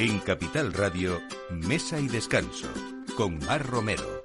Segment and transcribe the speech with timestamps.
[0.00, 2.68] En Capital Radio, Mesa y Descanso,
[3.18, 4.24] con Mar Romero.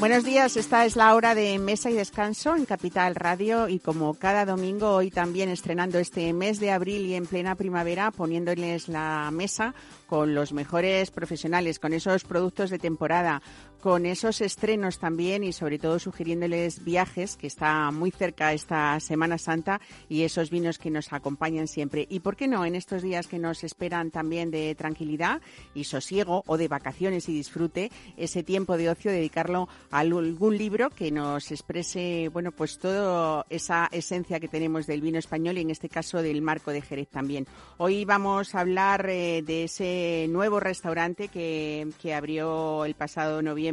[0.00, 4.14] Buenos días, esta es la hora de Mesa y Descanso en Capital Radio y como
[4.14, 9.30] cada domingo hoy también estrenando este mes de abril y en plena primavera poniéndoles la
[9.32, 9.76] mesa
[10.08, 13.42] con los mejores profesionales, con esos productos de temporada,
[13.82, 19.38] con esos estrenos también y sobre todo sugiriéndoles viajes, que está muy cerca esta Semana
[19.38, 22.06] Santa y esos vinos que nos acompañan siempre.
[22.08, 25.40] Y por qué no, en estos días que nos esperan también de tranquilidad
[25.74, 30.88] y sosiego o de vacaciones y disfrute, ese tiempo de ocio dedicarlo a algún libro
[30.90, 35.70] que nos exprese, bueno, pues toda esa esencia que tenemos del vino español y en
[35.70, 37.48] este caso del marco de Jerez también.
[37.78, 43.71] Hoy vamos a hablar eh, de ese nuevo restaurante que, que abrió el pasado noviembre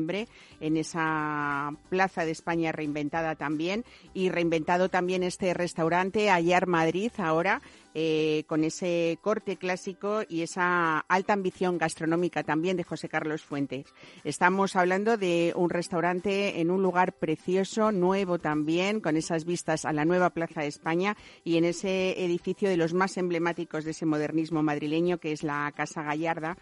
[0.60, 7.62] en esa Plaza de España reinventada también y reinventado también este restaurante Ayar Madrid ahora
[7.96, 13.88] eh, con ese corte clásico y esa alta ambición gastronómica también de José Carlos Fuentes.
[14.24, 19.92] Estamos hablando de un restaurante en un lugar precioso, nuevo también, con esas vistas a
[19.92, 24.06] la nueva Plaza de España y en ese edificio de los más emblemáticos de ese
[24.06, 26.58] modernismo madrileño que es la Casa Gallarda,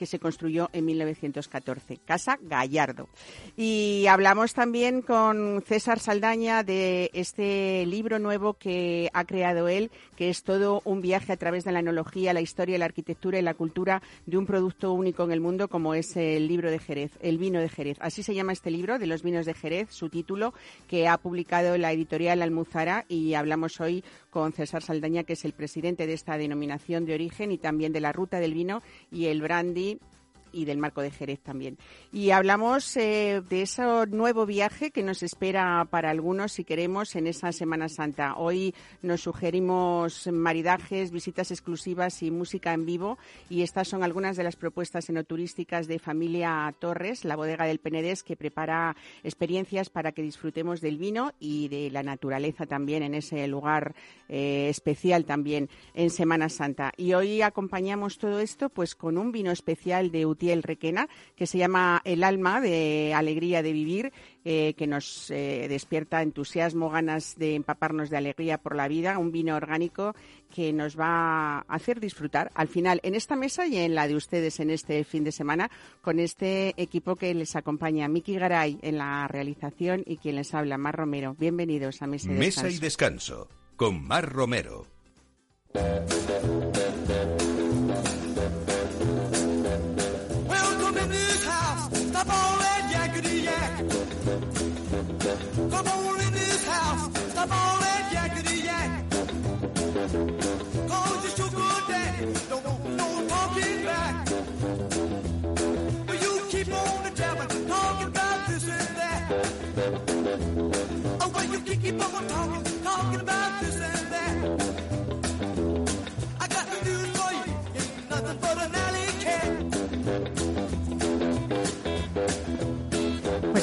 [0.00, 3.10] que se construyó en 1914, Casa Gallardo.
[3.54, 10.30] Y hablamos también con César Saldaña de este libro nuevo que ha creado él, que
[10.30, 13.52] es todo un viaje a través de la enología, la historia, la arquitectura y la
[13.52, 17.36] cultura de un producto único en el mundo como es el libro de Jerez, el
[17.36, 17.98] vino de Jerez.
[18.00, 20.54] Así se llama este libro, de los vinos de Jerez, su título,
[20.88, 25.52] que ha publicado la editorial Almuzara y hablamos hoy con César Saldaña, que es el
[25.52, 29.42] presidente de esta denominación de origen y también de la ruta del vino y el
[29.42, 30.19] brandy はい。
[30.52, 31.78] Y del Marco de Jerez también.
[32.12, 37.26] Y hablamos eh, de ese nuevo viaje que nos espera para algunos, si queremos, en
[37.26, 38.34] esa Semana Santa.
[38.36, 43.18] Hoy nos sugerimos maridajes, visitas exclusivas y música en vivo.
[43.48, 48.22] Y estas son algunas de las propuestas enoturísticas de Familia Torres, la bodega del Penedés,
[48.22, 53.46] que prepara experiencias para que disfrutemos del vino y de la naturaleza también en ese
[53.46, 53.94] lugar
[54.28, 56.92] eh, especial también en Semana Santa.
[56.96, 61.58] Y hoy acompañamos todo esto pues con un vino especial de el Requena, que se
[61.58, 64.12] llama El alma de alegría de vivir,
[64.44, 69.32] eh, que nos eh, despierta entusiasmo, ganas de empaparnos de alegría por la vida, un
[69.32, 70.14] vino orgánico
[70.54, 74.16] que nos va a hacer disfrutar al final en esta mesa y en la de
[74.16, 75.70] ustedes en este fin de semana
[76.00, 80.78] con este equipo que les acompaña, Miki Garay en la realización y quien les habla,
[80.78, 81.36] Mar Romero.
[81.38, 82.62] Bienvenidos a Mesa y Descanso.
[82.62, 84.86] Mesa y Descanso con Mar Romero.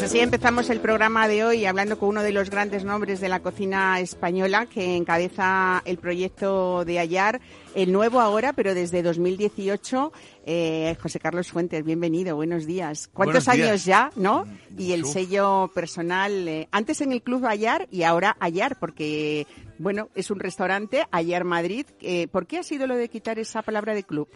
[0.07, 3.41] Así empezamos el programa de hoy hablando con uno de los grandes nombres de la
[3.41, 7.41] cocina española que encabeza el proyecto de Hallar,
[7.75, 10.13] el nuevo ahora, pero desde 2018.
[10.45, 13.09] Eh, José Carlos Fuentes, bienvenido, buenos días.
[13.12, 14.45] ¿Cuántos años ya, no?
[14.45, 19.45] Mm, y el sello personal, eh, antes en el Club Hallar y ahora Hallar, porque,
[19.78, 21.85] bueno, es un restaurante, Hallar Madrid.
[22.00, 24.29] Eh, ¿Por qué ha sido lo de quitar esa palabra de club?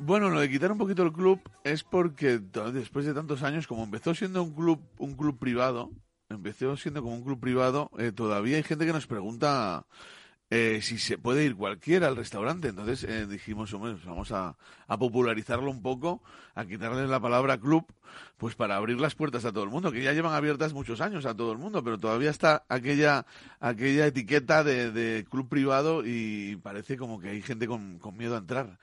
[0.00, 3.82] Bueno, lo de quitar un poquito el club es porque después de tantos años, como
[3.82, 5.90] empezó siendo un club, un club privado,
[6.28, 9.86] empezó siendo como un club privado, eh, todavía hay gente que nos pregunta
[10.50, 12.68] eh, si se puede ir cualquiera al restaurante.
[12.68, 16.22] Entonces eh, dijimos, hombre, pues vamos a, a, popularizarlo un poco,
[16.54, 17.84] a quitarle la palabra club,
[18.38, 21.26] pues para abrir las puertas a todo el mundo, que ya llevan abiertas muchos años
[21.26, 23.26] a todo el mundo, pero todavía está aquella,
[23.58, 28.36] aquella etiqueta de, de club privado y parece como que hay gente con, con miedo
[28.36, 28.78] a entrar.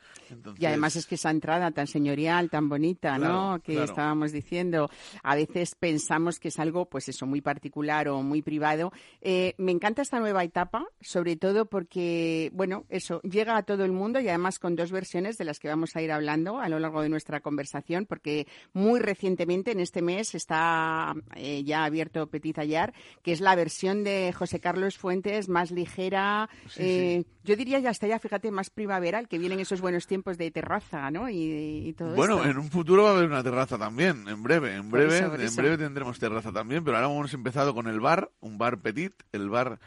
[0.57, 3.61] Y además es que esa entrada tan señorial, tan bonita, ¿no?
[3.63, 4.89] Que estábamos diciendo,
[5.23, 8.91] a veces pensamos que es algo, pues eso, muy particular o muy privado.
[9.21, 13.91] Eh, me encanta esta nueva etapa, sobre todo porque, bueno, eso, llega a todo el
[13.91, 16.79] mundo y además con dos versiones de las que vamos a ir hablando a lo
[16.79, 22.57] largo de nuestra conversación, porque muy recientemente, en este mes, está eh, ya abierto Petit
[22.57, 27.91] Ayar, que es la versión de José Carlos Fuentes más ligera, eh, yo diría ya
[27.91, 31.29] hasta ya, fíjate, más primaveral, que vienen esos buenos tiempos de terraza, ¿no?
[31.29, 34.89] Y, todo Bueno, en un futuro va a haber una terraza también, en breve, en
[34.89, 38.79] breve, en breve tendremos terraza también, pero ahora hemos empezado con el bar, un bar
[38.79, 39.79] petit, el bar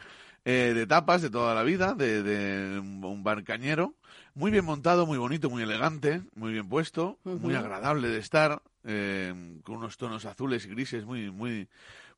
[0.45, 3.93] eh, de tapas de toda la vida, de, un bar cañero,
[4.33, 9.33] muy bien montado, muy bonito, muy elegante, muy bien puesto, muy agradable de estar, eh,
[9.63, 11.67] con unos tonos azules y grises muy, muy,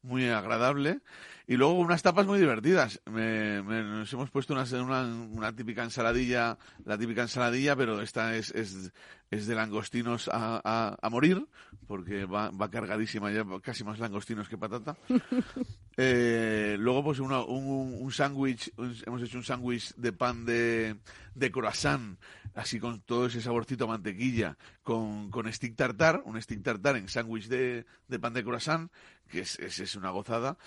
[0.01, 0.99] muy agradable.
[1.47, 3.01] Y luego unas tapas muy divertidas.
[3.09, 8.51] Me, nos hemos puesto una, una, una, típica ensaladilla, la típica ensaladilla, pero esta es,
[8.51, 8.91] es,
[9.31, 11.45] es de langostinos a, a, a, morir,
[11.88, 14.97] porque va, va cargadísima ya, casi más langostinos que patata.
[15.97, 18.71] eh, luego, pues una, un, un sándwich,
[19.05, 20.97] hemos hecho un sándwich de pan de,
[21.33, 22.19] de croissant,
[22.53, 27.07] así con todo ese saborcito a mantequilla, con, con stick tartar, un stick tartar en
[27.07, 28.91] sándwich de, de pan de croissant,
[29.29, 30.57] que es, es, es una gozada.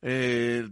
[0.00, 0.23] Eh,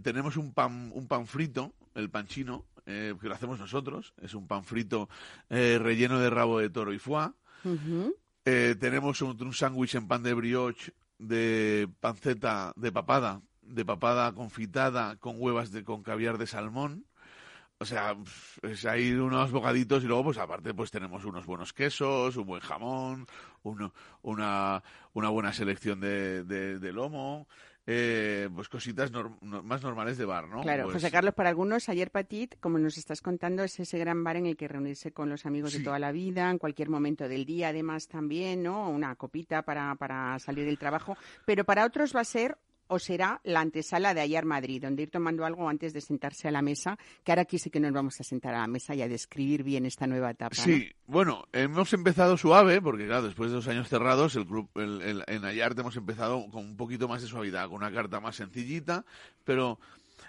[0.03, 4.13] tenemos un pan, un pan frito, el pan chino, eh, que lo hacemos nosotros.
[4.21, 5.09] Es un pan frito
[5.49, 7.31] eh, relleno de rabo de toro y foie.
[7.63, 8.15] Uh -huh.
[8.45, 14.33] eh, tenemos un, un sándwich en pan de brioche de panceta de papada, de papada
[14.33, 17.05] confitada con huevas de con caviar de salmón.
[17.79, 18.15] O sea,
[18.61, 22.61] es ahí unos bocaditos y luego, pues aparte, pues tenemos unos buenos quesos, un buen
[22.61, 23.25] jamón,
[23.63, 24.81] uno, una,
[25.13, 27.47] una buena selección de, de, de lomo.
[27.85, 30.61] Eh, pues cositas norm más normales de bar, ¿no?
[30.61, 30.95] Claro, pues...
[30.95, 34.45] José Carlos, para algunos, ayer Petit, como nos estás contando, es ese gran bar en
[34.45, 35.79] el que reunirse con los amigos Sí.
[35.79, 38.89] de toda la vida, en cualquier momento del día, además también, ¿no?
[38.89, 41.17] Una copita para, para salir del trabajo.
[41.45, 42.57] Pero para otros va a ser
[42.93, 46.51] o será la antesala de Ayar Madrid, donde ir tomando algo antes de sentarse a
[46.51, 49.01] la mesa, que ahora aquí sí que nos vamos a sentar a la mesa y
[49.01, 50.53] a describir bien esta nueva etapa.
[50.53, 51.13] Sí, ¿no?
[51.13, 55.23] bueno, hemos empezado suave, porque claro, después de dos años cerrados, el club, el, el,
[55.25, 59.05] en Ayarte hemos empezado con un poquito más de suavidad, con una carta más sencillita,
[59.43, 59.79] pero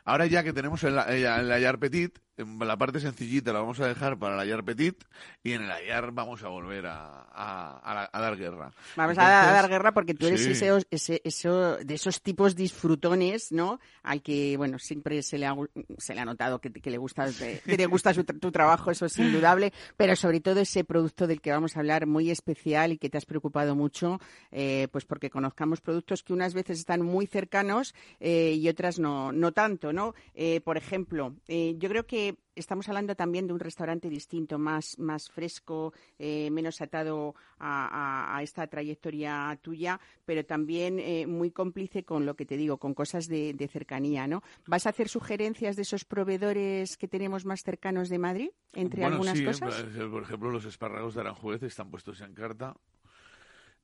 [0.07, 3.87] ahora ya que tenemos el, el, el Ayar Petit, la parte sencillita la vamos a
[3.87, 4.97] dejar para el Ayar Petit
[5.43, 8.73] y en el Ayar vamos a volver a, a, dar guerra.
[8.97, 10.51] Vamos Entonces, a, dar guerra porque tú eres sí.
[10.51, 13.79] ese, ese, eso, de esos tipos disfrutones, ¿no?
[14.03, 15.55] Al que, bueno, siempre se le ha,
[15.99, 19.07] se le ha notado que, que le gusta, que te gusta su, tu trabajo, eso
[19.07, 22.99] es indudable, pero sobre todo ese producto del que vamos a hablar muy especial y
[22.99, 24.21] que te has preocupado mucho,
[24.51, 29.31] eh, pues porque conozcamos productos que unas veces están muy cercanos eh, y otras no,
[29.33, 30.15] no tanto, ¿no?
[30.35, 32.24] Eh, por ejemplo, yo creo que
[32.55, 38.37] estamos hablando también de un restaurante distinto, más, más fresco, eh, menos atado a, a,
[38.37, 42.95] a, esta trayectoria tuya, pero también eh, muy cómplice con lo que te digo, con
[42.95, 44.43] cosas de, de, cercanía, ¿no?
[44.67, 49.17] ¿Vas a hacer sugerencias de esos proveedores que tenemos más cercanos de Madrid, entre bueno,
[49.17, 49.83] algunas sí, cosas?
[50.11, 52.77] Por ejemplo, los espárragos de Aranjuez están puestos en carta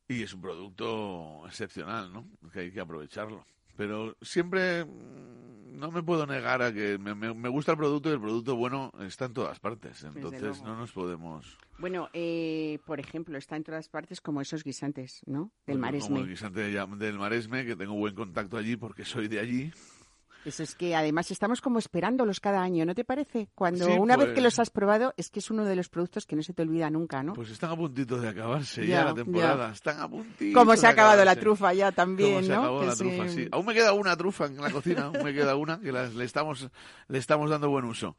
[0.08, 2.26] y es un producto excepcional, ¿no?
[2.52, 3.44] Que hay que aprovecharlo
[3.80, 8.12] pero siempre no me puedo negar a que me, me, me, gusta el producto y
[8.12, 10.04] el producto bueno está en todas partes.
[10.04, 11.56] Entonces no nos podemos.
[11.78, 15.50] Bueno, eh, por ejemplo, está en todas partes como esos guisantes, ¿no?
[15.66, 16.08] Del bueno, Maresme.
[16.08, 19.72] Como el guisante del Maresme, que tengo buen contacto allí porque soy de allí.
[20.44, 23.48] Eso es que además estamos como esperándolos cada año, ¿no te parece?
[23.54, 25.88] Cuando sí, una pues, vez que los has probado, es que es uno de los
[25.88, 27.34] productos que no se te olvida nunca, ¿no?
[27.34, 29.72] Pues están a puntito de acabarse ya, ya la temporada, ya.
[29.72, 30.58] están a puntito.
[30.58, 31.36] Como se ha acabado acabarse.
[31.36, 32.60] la trufa ya también, Como se ¿no?
[32.60, 32.98] acabó que la sí.
[33.04, 33.48] trufa, sí.
[33.52, 36.24] Aún me queda una trufa en la cocina, aún me queda una que la, le
[36.24, 36.68] estamos
[37.08, 38.16] le estamos dando buen uso.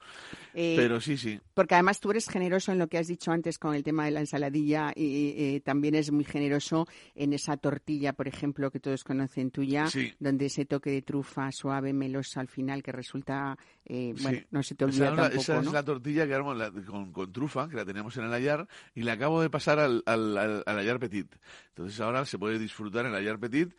[0.53, 1.39] Eh, Pero sí, sí.
[1.53, 4.11] Porque además tú eres generoso en lo que has dicho antes con el tema de
[4.11, 9.03] la ensaladilla y eh, también es muy generoso en esa tortilla, por ejemplo, que todos
[9.03, 10.13] conocen tuya, sí.
[10.19, 14.45] donde ese toque de trufa suave, melosa al final que resulta, eh, bueno, sí.
[14.51, 15.61] no se te olvida esa, tampoco, Esa ¿no?
[15.61, 18.67] es la tortilla que armo la, con, con, trufa, que la teníamos en el Ayar,
[18.93, 21.33] y la acabo de pasar al, al, al, al Ayar Petit.
[21.69, 23.73] Entonces ahora se puede disfrutar en el Ayar Petit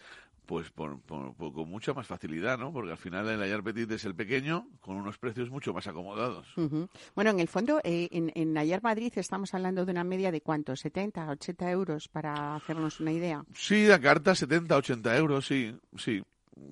[0.47, 2.73] pues por, por, por, con mucha más facilidad, ¿no?
[2.73, 6.47] Porque al final el Ayar Petit es el pequeño con unos precios mucho más acomodados.
[6.57, 6.89] Uh -huh.
[7.15, 10.41] Bueno, en el fondo, eh, en, en Ayar Madrid estamos hablando de una media de
[10.41, 13.45] cuánto, 70, 80 euros para hacernos una idea.
[13.55, 16.23] Sí, la carta 70, 80 euros, sí, sí.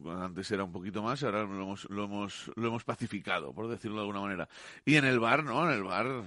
[0.07, 3.97] Antes era un poquito más, ahora lo hemos, lo hemos, lo hemos pacificado, por decirlo
[3.97, 4.49] de alguna manera.
[4.85, 5.65] Y en el bar, ¿no?
[5.65, 6.25] En el bar,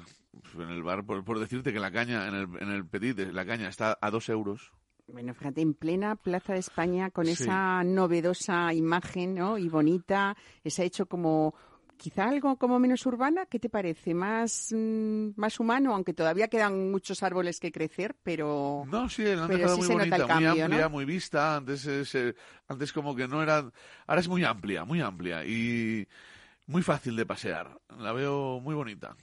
[0.55, 3.45] en el bar, por, por decirte que la caña, en el, en el Petit, la
[3.45, 4.71] caña está a dos euros.
[5.07, 7.33] Bueno, fíjate, en plena Plaza de España, con sí.
[7.33, 9.57] esa novedosa imagen, ¿no?
[9.57, 11.53] Y bonita, se ha hecho como
[11.97, 14.13] quizá algo como menos urbana, ¿qué te parece?
[14.13, 19.43] Más, mmm, más humano, aunque todavía quedan muchos árboles que crecer, pero no, sí, la
[19.43, 20.89] han pero dejado sí muy se bonita, nota el cambio, muy amplia, ¿no?
[20.89, 21.55] muy vista.
[21.55, 22.35] Antes, es, eh,
[22.67, 23.71] antes como que no era,
[24.07, 26.07] ahora es muy amplia, muy amplia y
[26.67, 27.79] muy fácil de pasear.
[27.97, 29.15] La veo muy bonita.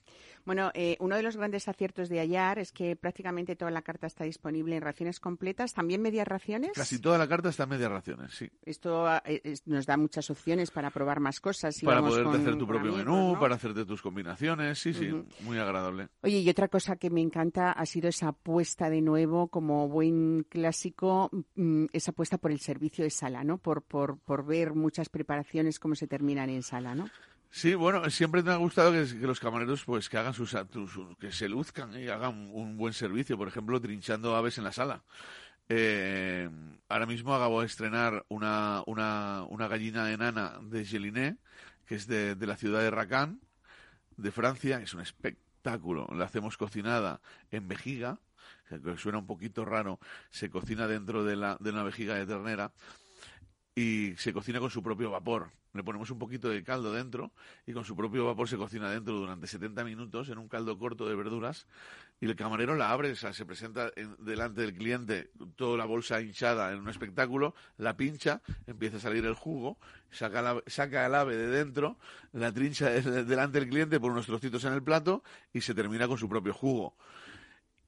[0.44, 4.06] Bueno, eh, uno de los grandes aciertos de Ayar es que prácticamente toda la carta
[4.06, 6.72] está disponible en raciones completas, también medias raciones.
[6.74, 8.50] Casi toda la carta está en medias raciones, sí.
[8.62, 11.74] Esto eh, nos da muchas opciones para probar más cosas.
[11.74, 13.40] Si para poderte con, hacer tu propio amigos, menú, ¿no?
[13.40, 15.40] para hacerte tus combinaciones, sí, sí, uh -huh.
[15.40, 16.08] muy agradable.
[16.22, 20.44] Oye, y otra cosa que me encanta ha sido esa apuesta de nuevo, como buen
[20.48, 23.58] clásico, mmm, esa apuesta por el servicio de sala, ¿no?
[23.58, 27.08] Por, por, por ver muchas preparaciones cómo se terminan en sala, ¿no?
[27.52, 30.56] Sí, bueno, siempre me ha gustado que, los camareros pues que hagan sus,
[31.18, 35.02] que se luzcan y hagan un buen servicio, por ejemplo, trinchando aves en la sala.
[35.68, 36.48] Eh,
[36.88, 41.38] ahora mismo acabo de estrenar una, una, una gallina enana de Geliné,
[41.86, 43.40] que es de, de la ciudad de Racan,
[44.16, 46.08] de Francia, es un espectáculo.
[46.14, 48.20] La hacemos cocinada en vejiga,
[48.68, 49.98] que suena un poquito raro,
[50.30, 52.72] se cocina dentro de, la, de una vejiga de ternera
[53.74, 55.50] y se cocina con su propio vapor.
[55.72, 57.30] Le ponemos un poquito de caldo dentro
[57.66, 61.08] y con su propio vapor se cocina dentro durante 70 minutos en un caldo corto
[61.08, 61.66] de verduras
[62.20, 65.84] y el camarero la abre, o sea, se presenta en- delante del cliente toda la
[65.84, 69.78] bolsa hinchada en un espectáculo, la pincha, empieza a salir el jugo,
[70.10, 71.96] saca, la- saca el ave de dentro,
[72.32, 75.22] la trincha de- delante del cliente por unos trocitos en el plato
[75.52, 76.94] y se termina con su propio jugo.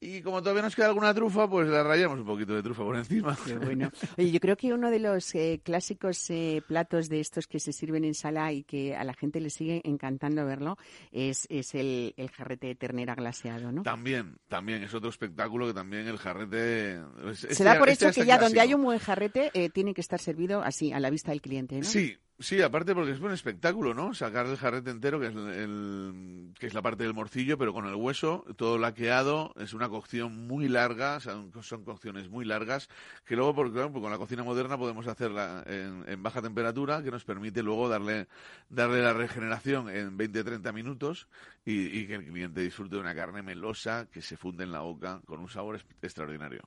[0.03, 2.97] Y como todavía nos queda alguna trufa, pues la rayamos un poquito de trufa por
[2.97, 3.37] encima.
[3.45, 3.89] Qué bueno.
[4.17, 7.71] Oye, yo creo que uno de los eh, clásicos eh, platos de estos que se
[7.71, 10.77] sirven en sala y que a la gente le sigue encantando verlo
[11.11, 13.83] es, es el, el jarrete de ternera glaseado, ¿no?
[13.83, 16.99] También, también es otro espectáculo que también el jarrete.
[17.33, 20.01] Se da por este hecho que ya donde hay un buen jarrete eh, tiene que
[20.01, 21.83] estar servido así, a la vista del cliente, ¿no?
[21.83, 24.13] Sí, sí, aparte porque es un espectáculo, ¿no?
[24.13, 27.85] Sacar el jarrete entero, que es, el, que es la parte del morcillo, pero con
[27.87, 32.89] el hueso, todo laqueado, es una cocción muy larga, son, son cocciones muy largas,
[33.25, 37.11] que luego, porque, pues con la cocina moderna podemos hacerla en, en baja temperatura, que
[37.11, 38.27] nos permite luego darle,
[38.69, 41.27] darle la regeneración en 20-30 minutos
[41.65, 44.81] y, y que el cliente disfrute de una carne melosa que se funde en la
[44.81, 46.61] boca con un sabor extraordinario.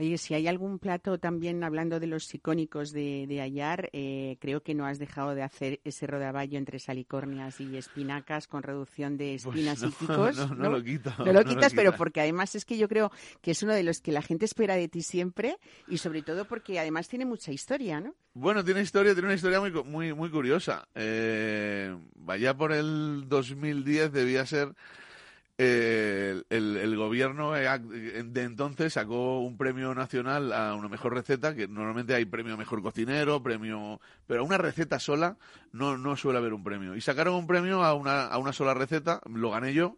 [0.00, 4.62] Oye, si hay algún plato también, hablando de los icónicos de, de Ayar, eh, creo
[4.62, 9.40] que no has dejado de hacer ese rodaballo entre salicornias y espinacas con reducción de
[9.42, 10.36] Pues espinas no, y quicos.
[10.36, 11.98] no, no lo quito, No lo lo quitas, pero quita.
[11.98, 14.76] porque además es que yo creo que es uno de los que la gente espera
[14.76, 15.56] de ti siempre
[15.88, 18.14] y sobre todo porque además tiene mucha historia, ¿no?
[18.34, 20.86] Bueno, tiene historia, tiene una historia muy, muy, muy curiosa.
[20.94, 24.74] Eh, vaya por el 2010 debía ser
[25.58, 27.68] el, el gobierno eh,
[28.24, 32.80] de entonces sacó un premio nacional a una mejor receta, que normalmente hay premio mejor
[32.80, 35.36] cocinero, premio, pero a una receta sola
[35.72, 36.94] no, no suele haber un premio.
[36.94, 39.96] Y sacaron un premio a una, a una sola receta, lo gané yo.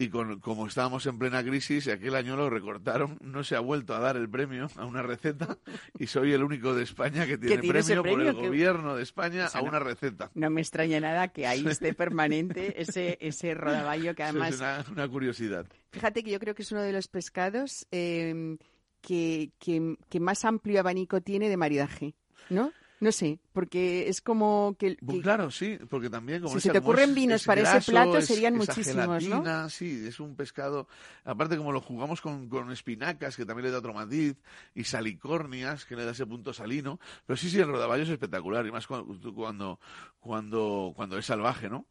[0.00, 3.96] Y con, como estábamos en plena crisis, aquel año lo recortaron, no se ha vuelto
[3.96, 5.58] a dar el premio a una receta
[5.98, 9.46] y soy el único de España que tiene, premio, por el que- gobierno de España
[9.46, 10.30] O sea, a no- una receta.
[10.34, 14.84] No me extraña nada que ahí esté permanente ese, ese rodaballo que además es una,
[14.88, 15.66] una curiosidad.
[15.90, 18.56] Fíjate que yo creo que es uno de los pescados eh,
[19.00, 22.14] que, que, que más amplio abanico tiene de maridaje,
[22.50, 22.70] ¿no?
[23.00, 24.96] No sé, porque es como que...
[25.04, 27.78] Pues claro, sí, porque también como Si se te como ocurren es- vinos es para
[27.78, 29.18] ese plato, es- serían muchísimos, ¿no?
[29.20, 30.88] gelatina, Sí, es un pescado.
[31.24, 34.36] Aparte, como lo jugamos con, con espinacas, que también le da otro matiz,
[34.74, 36.98] y salicornias, que le da ese punto salino.
[37.26, 39.80] Pero sí, sí, el rodaballo es espectacular, y más cuando, cuando,
[40.18, 41.86] cuando, cuando es salvaje, ¿no?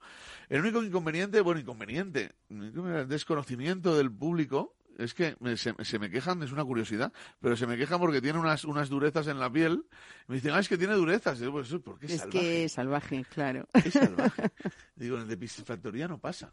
[0.49, 4.73] El único inconveniente, bueno, inconveniente, el desconocimiento del público.
[4.97, 8.39] Es que se, se me quejan, es una curiosidad, pero se me quejan porque tiene
[8.39, 9.83] unas, unas durezas en la piel.
[10.27, 11.37] Me dicen, ah, es que tiene durezas.
[11.37, 12.39] Y digo, pues, ¿por qué es, es salvaje?
[12.39, 14.43] que es salvaje, claro, Es salvaje.
[14.95, 16.51] Digo, en el de piscifactoría no pasa.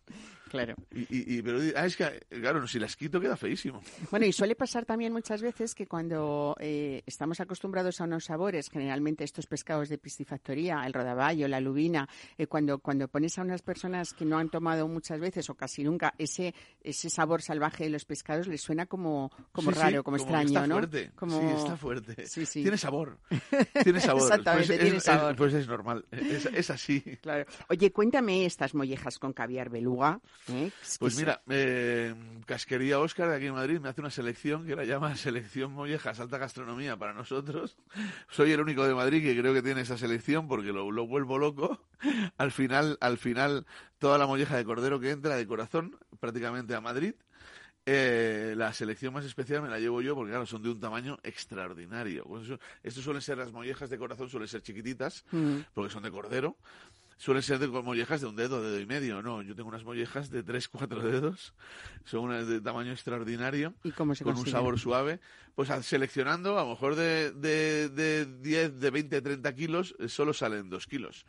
[0.50, 0.74] claro.
[0.92, 3.82] Y, y, y- pero, ah, es que, claro, si las quito queda feísimo.
[4.10, 8.68] Bueno, y suele pasar también muchas veces que cuando eh, estamos acostumbrados a unos sabores,
[8.70, 13.62] generalmente estos pescados de piscifactoría, el rodaballo, la lubina, eh, cuando, cuando pones a unas
[13.62, 17.90] personas que no han tomado muchas veces o casi nunca ese, ese sabor salvaje de
[17.90, 20.74] los pescados, les suena como, como Sí, raro, como, que extraño, está ¿no?
[20.76, 21.10] Fuerte.
[21.14, 21.40] Como...
[21.40, 22.26] Sí, está fuerte.
[22.26, 22.62] Sí, sí.
[22.62, 23.18] Tiene sabor.
[23.84, 24.22] Tiene sabor.
[24.22, 25.30] Exactamente, pues, tiene es, sabor.
[25.32, 26.04] es- pues es normal.
[26.10, 27.00] Es, es así.
[27.22, 27.44] Claro.
[27.68, 30.20] Oye, cuéntame estas mollejas con caviar beluga.
[30.48, 30.70] ¿eh?
[30.98, 32.14] Pues mira, eh,
[32.46, 36.20] Casquería Oscar de aquí en Madrid me hace una selección que la llama Selección Mollejas
[36.20, 37.76] Alta Gastronomía para nosotros.
[38.30, 41.38] Soy el único de Madrid que creo que tiene esa selección porque lo, lo vuelvo
[41.38, 41.80] loco.
[42.36, 43.66] Al final, al final,
[43.98, 47.14] toda la molleja de cordero que entra de corazón prácticamente a Madrid.
[47.86, 51.18] Eh, la selección más especial me la llevo yo porque, claro, son de un tamaño
[51.22, 52.24] extraordinario.
[52.24, 52.48] Pues
[52.82, 55.58] estos suelen ser las mollejas de corazón, suelen ser chiquititas Mm.
[55.74, 56.56] porque son de cordero.
[57.16, 59.22] Suelen ser de mollejas de un dedo, dedo y medio.
[59.22, 61.54] No, yo tengo unas mollejas de tres, cuatro dedos.
[62.04, 65.20] Son unas de tamaño extraordinario, ¿Y cómo se con un sabor suave.
[65.54, 70.32] Pues seleccionando, a lo mejor de, de, de 10, de 20, 30 kilos, eh, solo
[70.34, 71.24] salen 2 kilos.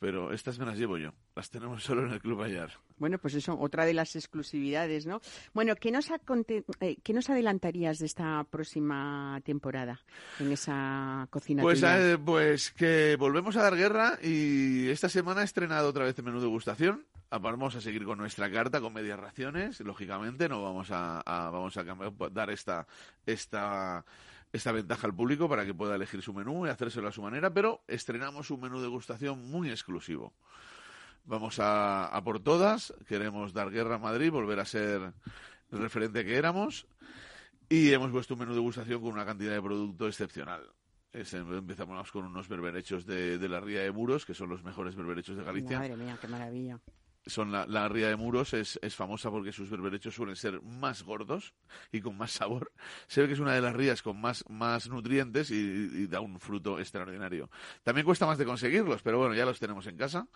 [0.00, 1.10] Pero estas me las llevo yo.
[1.34, 2.70] Las tenemos solo en el Club Ayar.
[2.98, 5.20] Bueno, pues eso, otra de las exclusividades, ¿no?
[5.54, 10.00] Bueno, ¿qué nos, eh, ¿qué nos adelantarías de esta próxima temporada
[10.38, 11.62] en esa cocina?
[11.62, 16.18] Pues, eh, pues que volvemos a dar guerra y esta semana he estrenado otra vez
[16.18, 17.04] el menú degustación.
[17.30, 21.50] Ah, Vamos a seguir con nuestra carta, con medias raciones, lógicamente, no vamos a, a-
[21.50, 22.86] vamos a cambiar- dar esta,
[23.26, 24.04] esta,
[24.52, 27.52] esta ventaja al público para que pueda elegir su menú y hacérselo a su manera,
[27.52, 30.32] pero estrenamos un menú degustación muy exclusivo.
[31.24, 35.12] Vamos a, a por todas, queremos dar guerra a Madrid, volver a ser
[35.70, 36.86] el referente que éramos
[37.68, 40.62] y hemos puesto un menú de degustación con una cantidad de producto excepcional.
[41.12, 45.36] Empezamos con unos berberechos de, de la Ría de Muros, que son los mejores berberechos
[45.36, 45.78] de Galicia.
[45.78, 46.78] Madre mía, qué maravilla.
[47.28, 51.54] Son la, Ría de Muros es, es famosa porque sus berberechos suelen ser más gordos
[51.92, 52.72] y con más sabor.
[53.06, 56.40] Se ve que es una de las rías con más, más nutrientes y, da un
[56.40, 57.50] fruto extraordinario.
[57.82, 60.26] También cuesta más de conseguirlos, pero bueno, ya los tenemos en casa.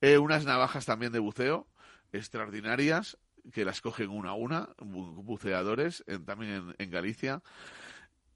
[0.00, 1.66] Eh, unas navajas también de buceo
[2.12, 3.16] extraordinarias
[3.52, 7.42] que las cogen una a una, bu- buceadores, en- también en, en Galicia.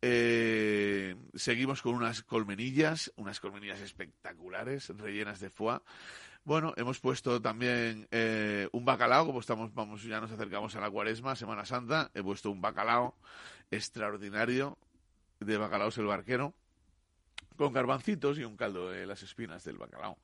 [0.01, 5.81] Eh, seguimos con unas colmenillas, unas colmenillas espectaculares, rellenas de foie.
[6.49, 10.91] Bueno, hemos puesto también eh, un bacalao, como estamos, vamos, ya nos acercamos a la
[10.91, 13.15] cuaresma, Semana Santa, he puesto un bacalao
[13.71, 14.79] extraordinario
[15.41, 16.55] de bacalao el barquero,
[17.59, 20.17] con garbancitos y un caldo de las espinas del bacalao.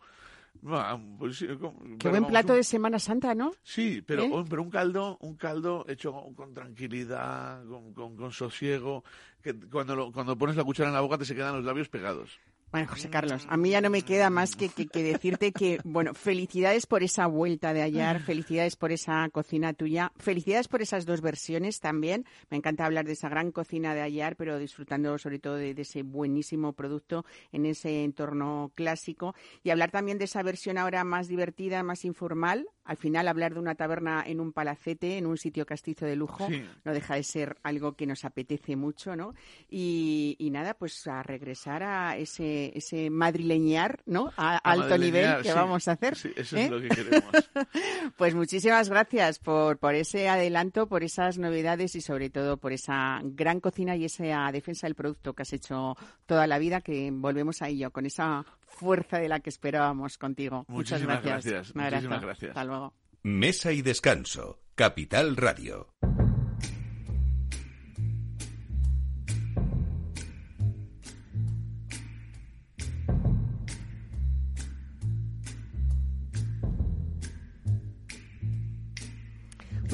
[1.18, 3.52] Pues sí, con- Qué pero buen vamos, plato un- de Semana Santa, ¿no?
[3.62, 4.44] Sí, pero, ¿Eh?
[4.48, 9.04] pero un caldo, un caldo hecho con, con tranquilidad, con, con, con sosiego,
[9.42, 11.90] que cuando, lo- cuando pones la cuchara en la boca te se quedan los labios
[11.90, 12.40] pegados.
[12.74, 16.12] Bueno, José Carlos, a mí ya no me queda más que, que- decirte que, bueno,
[16.12, 21.20] felicidades por esa vuelta de ayer, felicidades por esa cocina tuya, felicidades por esas dos
[21.20, 22.24] versiones también.
[22.50, 26.02] Me encanta hablar de esa gran cocina de ayer, pero disfrutando sobre todo de ese
[26.02, 31.84] buenísimo producto en ese entorno clásico y hablar también de esa versión ahora más divertida,
[31.84, 32.66] más informal.
[32.84, 36.46] Al final, hablar de una taberna en un palacete, en un sitio castizo de lujo,
[36.48, 36.62] Sí.
[36.84, 39.34] no deja de ser algo que nos apetece mucho, ¿no?
[39.70, 44.32] Y, y nada, pues a regresar a ese, ese madrileñar, ¿no?
[44.36, 45.54] A, A alto madrileñar, nivel que sí.
[45.54, 46.16] vamos a hacer.
[46.16, 46.64] Sí, eso ¿eh?
[46.64, 47.32] es lo que queremos.
[48.16, 53.20] Pues muchísimas gracias por, por ese adelanto, por esas novedades y sobre todo por esa
[53.24, 57.62] gran cocina y esa defensa del producto que has hecho toda la vida, que volvemos
[57.62, 60.64] a ello con esa fuerza de la que esperábamos contigo.
[60.68, 61.44] Muchas Muchísimas gracias.
[61.52, 62.48] gracias, Un muchísimas gracias.
[62.50, 62.94] Hasta luego.
[63.22, 64.60] Mesa y descanso.
[64.74, 65.88] Capital Radio.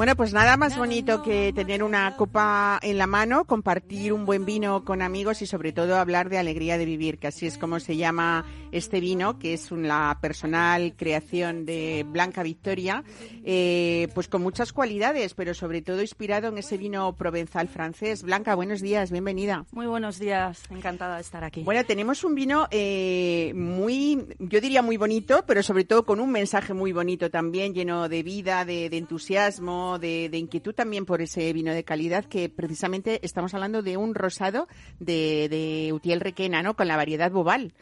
[0.01, 4.47] Bueno, pues nada más bonito que tener una copa en la mano, compartir un buen
[4.47, 7.79] vino con amigos y sobre todo hablar de alegría de vivir, que así es como
[7.81, 13.05] se llama este vino, que es una personal creación de Blanca Victoria,
[13.45, 18.23] eh, pues con muchas cualidades, pero sobre todo inspirado en ese vino provenzal francés.
[18.23, 19.67] Blanca, buenos días, bienvenida.
[19.71, 21.63] Muy buenos días, encantada de estar aquí.
[21.63, 26.33] Bueno, tenemos un vino eh, muy, yo diría muy bonito, pero sobre todo con un
[26.33, 31.53] mensaje muy bonito también, lleno de vida, de, de entusiasmo, de, inquietud también por ese
[31.53, 36.75] vino de calidad, que precisamente estamos hablando de un rosado de, de Utiel Requena, ¿no?
[36.75, 37.73] Con la variedad Bobal.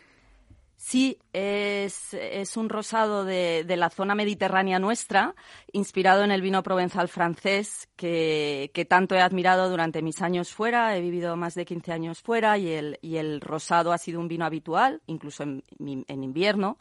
[0.80, 5.34] Sí, es, es un rosado de, de la zona mediterránea nuestra,
[5.72, 10.96] inspirado en el vino provenzal francés que, que tanto he admirado durante mis años fuera.
[10.96, 14.28] He vivido más de 15 años fuera y el, y el rosado ha sido un
[14.28, 16.78] vino habitual, incluso en, en invierno,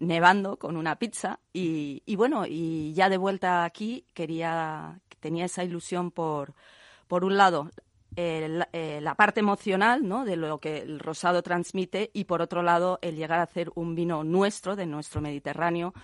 [0.00, 1.38] nevando con una pizza.
[1.52, 6.54] Y, y bueno, y ya de vuelta aquí quería, tenía esa ilusión por,
[7.06, 7.70] por un lado,
[8.16, 10.24] el- eh, la parte emocional ¿no?
[10.24, 13.94] de lo que el rosado transmite y por otro lado el llegar a hacer un
[13.94, 15.94] vino nuestro, de nuestro Mediterráneo,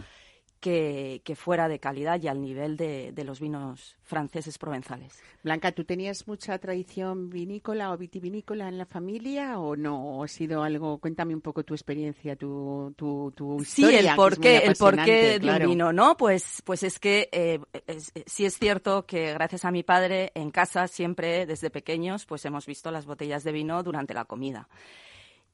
[0.61, 5.19] que, que fuera de calidad y al nivel de, de los vinos franceses provenzales.
[5.43, 10.19] Blanca, ¿tú tenías mucha tradición vinícola o vitivinícola en la familia o no?
[10.19, 10.99] ¿O ha sido algo?
[10.99, 13.99] Cuéntame un poco tu experiencia, tu, tu, tu Sí, historia.
[13.99, 15.65] el que es porqué, el porqué claro.
[15.65, 16.17] un vino, ¿no?
[16.17, 20.33] Pues, pues es que eh, es- eh, sí es cierto que gracias a mi padre
[20.35, 24.69] en casa siempre desde pequeños pues hemos visto las botellas de vino durante la comida.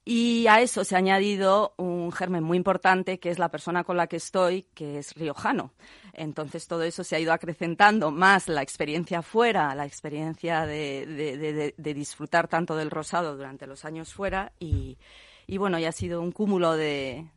[0.05, 3.97] Y a eso se ha añadido un germen muy importante, que es la persona con
[3.97, 5.73] la que estoy, que es riojano.
[6.13, 12.49] Entonces todo eso se ha ido acrecentando, más la experiencia fuera, la experiencia de, disfrutar
[12.49, 14.53] tanto del rosado durante los años fuera.
[14.59, 14.99] Y,
[15.57, 17.29] bueno, ya ha sido un cúmulo de,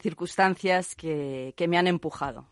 [0.00, 2.46] circunstancias que me han empujado.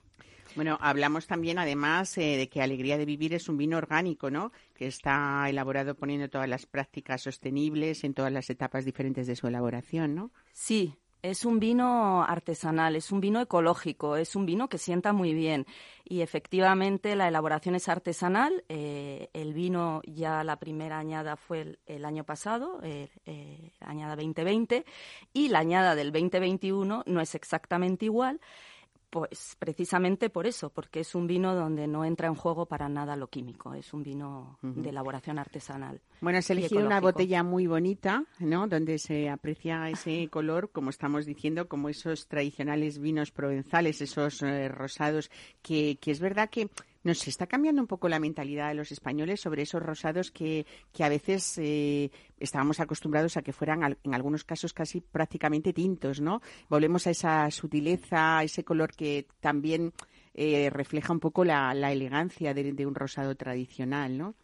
[0.56, 4.52] Bueno, hablamos también, además, eh, de que Alegría de Vivir es un vino orgánico, ¿no?
[4.74, 9.46] Que está elaborado poniendo todas las prácticas sostenibles en todas las etapas diferentes de su
[9.48, 10.30] elaboración, ¿no?
[10.54, 15.34] Sí, es un vino artesanal, es un vino ecológico, es un vino que sienta muy
[15.34, 15.66] bien.
[16.04, 18.64] Y efectivamente la elaboración es artesanal.
[18.70, 24.16] eh, el vino ya la primera añada fue el, el año pasado, eh, eh, añada
[24.16, 24.86] 2020,
[25.34, 28.40] y la añada del 2021 no es exactamente igual
[29.16, 33.16] Pues precisamente por eso, porque es un vino donde no entra en juego para nada
[33.16, 36.02] lo químico, es un vino de elaboración artesanal.
[36.20, 38.68] Bueno, has elegido una botella muy bonita, ¿no?
[38.68, 44.68] Donde se aprecia ese color, como estamos diciendo, como esos tradicionales vinos provenzales, esos eh,
[44.68, 45.30] rosados,
[45.62, 46.68] que, que es verdad que
[47.06, 51.04] nos está cambiando un poco la mentalidad de los españoles sobre esos rosados que, que
[51.04, 56.42] a veces eh, estábamos acostumbrados a que fueran, en algunos casos, casi prácticamente tintos, ¿no?
[56.68, 59.92] Volvemos a esa sutileza, a ese color que también
[60.34, 64.34] eh, refleja un poco la, elegancia de, un rosado tradicional, ¿no?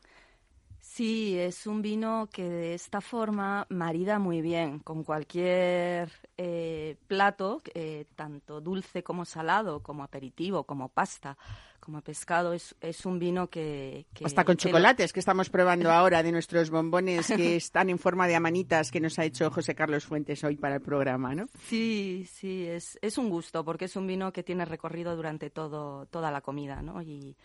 [0.81, 7.63] Sí, es un vino que de esta forma marida muy bien con cualquier eh, plato,
[7.75, 11.39] eh, tanto dulce como salado, como aperitivo, como pasta,
[11.83, 12.53] como pescado.
[12.53, 14.07] Es, es un vino que...
[14.25, 18.37] Hasta con chocolates que estamos probando ahora de nuestros bombones que están en forma de
[18.37, 21.49] amanitas que nos ha hecho José Carlos Fuentes hoy para el programa, ¿no?
[21.67, 26.07] Sí, sí, es, es un gusto porque es un vino que tiene recorrido durante todo,
[26.07, 27.03] toda la comida, ¿no?
[27.03, 27.37] Y,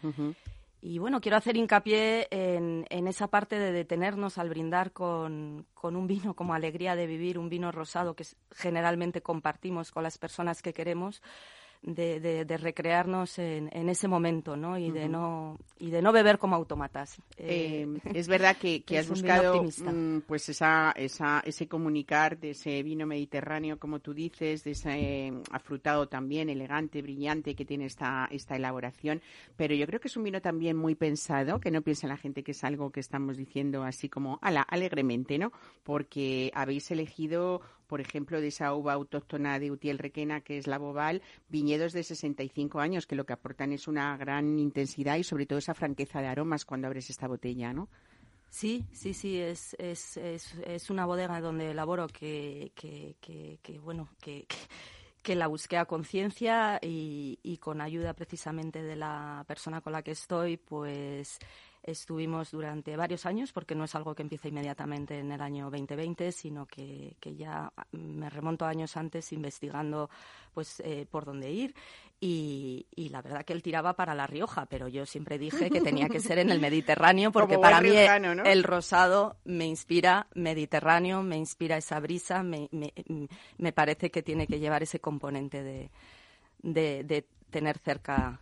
[0.79, 5.95] y bueno, quiero hacer hincapié en, en, esa parte de detenernos al brindar con, con,
[5.95, 10.61] un vino como alegría de vivir, un vino rosado que generalmente compartimos con las personas
[10.61, 11.23] que queremos,
[11.81, 14.77] de, de, recrearnos en, en, ese momento, ¿no?
[14.77, 17.17] Y de no y de no beber como automatas.
[17.37, 22.51] Eh, eh, es verdad que, que has buscado mm, pues esa, esa, ese comunicar de
[22.51, 27.85] ese vino mediterráneo, como tú dices, de ese mm, afrutado también, elegante, brillante que tiene
[27.85, 29.21] esta, esta elaboración.
[29.55, 32.43] Pero yo creo que es un vino también muy pensado, que no piensa la gente
[32.43, 35.51] que es algo que estamos diciendo así como ala, alegremente, ¿no?
[35.83, 40.77] Porque habéis elegido por ejemplo, de esa uva autóctona de Utiel Requena, que es la
[40.77, 45.45] Bobal, viñedos de 65 años, que lo que aportan es una gran intensidad y sobre
[45.45, 47.89] todo esa franqueza de aromas cuando abres esta botella, ¿no?
[48.49, 54.09] Sí, sí, sí, es, es, es, es una bodega donde elaboro que, que, que, bueno,
[54.21, 54.47] que,
[55.21, 60.11] que la busqué a conciencia y, con ayuda precisamente de la persona con la que
[60.11, 61.39] estoy, pues
[61.87, 66.33] Estuvimos durante varios años, porque no es algo que empiece inmediatamente en el año 2020,
[66.33, 70.09] sino que, ya me remonto años antes investigando
[70.53, 71.73] pues eh, por dónde ir.
[72.19, 76.09] Y, la verdad que él tiraba para La Rioja, pero yo siempre dije que tenía
[76.09, 81.77] que ser en el Mediterráneo, porque para mí el rosado me inspira Mediterráneo, me inspira
[81.77, 82.69] esa brisa, me,
[83.57, 85.89] me, parece que tiene que llevar ese componente de,
[86.61, 88.41] de tener cerca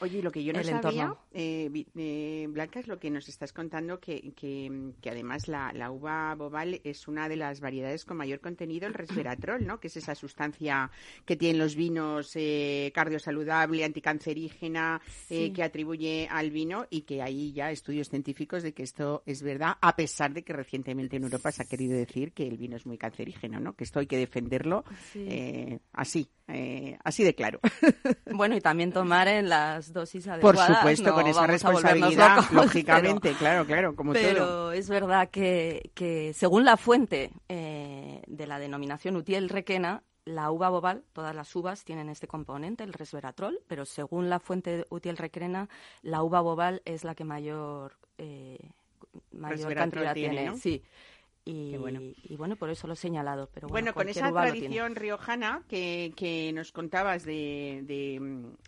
[0.00, 4.00] Oye, lo que yo no sabía, eh, eh, Blanca, es lo que nos estás contando,
[4.00, 8.86] que, que, además la, la, uva bobal es una de las variedades con mayor contenido,
[8.86, 9.80] el resveratrol, ¿no?
[9.80, 10.90] Que es esa sustancia
[11.24, 17.52] que tienen los vinos eh, cardiosaludable, anticancerígena, eh, que atribuye al vino y que hay
[17.52, 21.52] ya estudios científicos de que esto es verdad, a pesar de que recientemente en Europa
[21.52, 23.74] se ha querido decir que el vino es muy cancerígeno, ¿no?
[23.74, 24.84] Que esto hay que defenderlo
[25.92, 26.28] así,
[27.02, 27.60] así de claro.
[28.30, 30.66] Bueno, y también tomar en las dosis adecuadas.
[30.66, 36.64] Por supuesto, con esa responsabilidad, lógicamente, claro, claro, como pero es verdad que, que según
[36.64, 42.08] la fuente eh, de la denominación Utiel Requena, la uva bobal, todas las uvas tienen
[42.08, 45.68] este componente, el resveratrol, pero según la fuente Utiel Requena,
[46.02, 48.70] la uva bobal es la que mayor, eh,
[49.32, 50.56] mayor cantidad tiene.
[50.56, 50.82] Sí.
[51.46, 52.00] Y bueno.
[52.00, 52.56] y bueno.
[52.56, 53.50] por eso lo he señalado.
[53.52, 57.82] Pero bueno, con esa tradición riojana que, que, nos contabas de,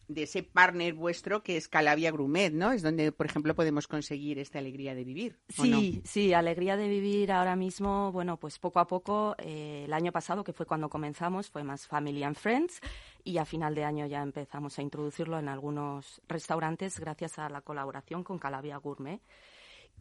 [0.09, 2.73] de, ese partner vuestro que es Calavia Grumet, ¿no?
[2.73, 5.39] Es donde, por ejemplo, podemos conseguir esta alegría de vivir.
[5.49, 10.13] Sí, sí, alegría de vivir ahora mismo, bueno, pues poco a poco, eh, el año
[10.13, 12.81] pasado, que fue cuando comenzamos, fue más Family and Friends,
[13.25, 17.63] y a final de año ya empezamos a introducirlo en algunos restaurantes gracias a la
[17.63, 19.21] colaboración con Calavia Gourmet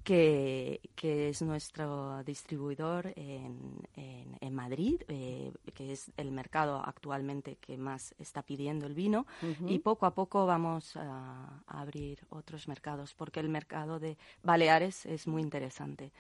[0.04, 7.78] que, que es nuestro distribuidor en, en, Madrid, eh, que es el mercado actualmente que
[7.78, 9.26] más está pidiendo el vino,
[9.68, 15.06] y poco a poco vamos a, a, abrir otros mercados, porque el mercado de Baleares
[15.06, 16.12] es muy interesante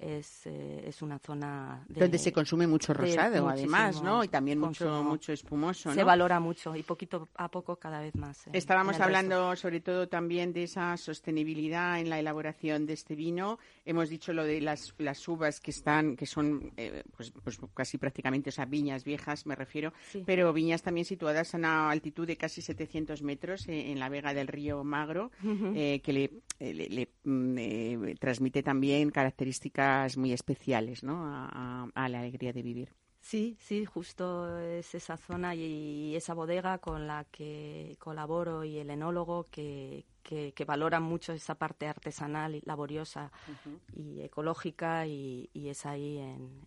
[0.00, 5.02] es, eh, es una zona donde se consume mucho rosado además no y también mucho
[5.04, 9.80] mucho espumoso se valora mucho y poquito a poco cada vez más estábamos hablando sobre
[9.80, 13.58] todo también de esa sostenibilidad en la elaboración de este vino.
[13.84, 17.98] Hemos dicho lo de las, las uvas que están que son eh, pues, pues, casi
[17.98, 19.92] prácticamente o viñas viejas me refiero
[20.24, 24.32] pero viñas también situadas a una altitud de casi 700 metros eh, en la vega
[24.34, 31.22] del río Magro que le, le mm, transmite también características muy especiales ¿no?
[31.24, 32.88] a, la alegría de vivir.
[33.20, 38.88] Sí, sí, justo es esa zona y esa bodega con la que colaboro y el
[38.88, 43.30] enólogo que, que, valoran mucho esa parte artesanal y laboriosa
[43.94, 46.62] y ecológica y, es ahí en,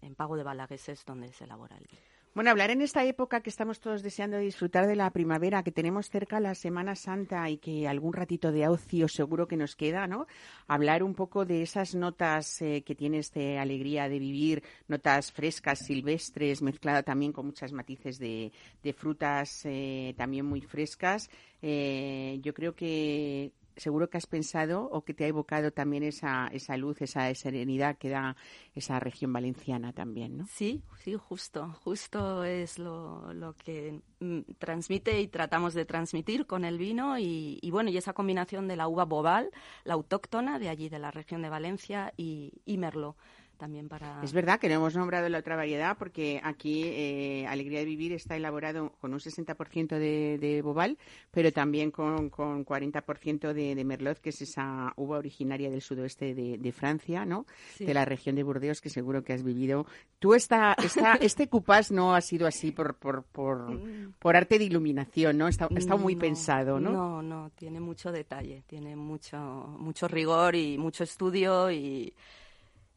[0.00, 2.11] en, Pago de Balagueses donde se elabora el vino.
[2.34, 6.08] Bueno, hablar en esta época que estamos todos deseando disfrutar de la primavera, que tenemos
[6.08, 10.26] cerca la Semana Santa y que algún ratito de ocio seguro que nos queda, ¿no?
[10.66, 15.80] Hablar un poco de esas notas eh, que tiene de alegría de vivir, notas frescas,
[15.80, 18.50] silvestres, mezclada también con muchas matices de,
[18.96, 21.28] frutas eh, también muy frescas.
[21.60, 26.48] Eh, yo creo que seguro que has pensado o que te ha evocado también esa,
[26.48, 28.36] esa luz, esa serenidad que da
[28.74, 30.46] esa región valenciana también, ¿no?
[30.46, 36.64] Sí, sí, justo, justo es lo, lo que mm, transmite y tratamos de transmitir con
[36.64, 39.50] el vino y, bueno, y esa combinación de la uva bobal,
[39.84, 43.16] la autóctona de allí de la región de Valencia y, y merlot
[43.62, 44.20] también para...
[44.24, 48.12] Es verdad que no hemos nombrado la otra variedad porque aquí eh, Alegría de Vivir
[48.12, 50.98] está elaborado con un 60% de, de bobal,
[51.30, 56.34] pero también con, con 40% de, de, merlot, que es esa uva originaria del sudoeste
[56.34, 57.46] de, de Francia, ¿no?
[57.78, 59.86] De la región de Burdeos, que seguro que has vivido.
[60.18, 64.14] Tú, esta, esta, este cupás no ha sido así por, por, por, mm.
[64.18, 65.46] por arte de iluminación, ¿no?
[65.46, 66.90] Está, está muy pensado, ¿no?
[66.90, 72.12] No, no, tiene mucho detalle, tiene mucho, mucho rigor y mucho estudio y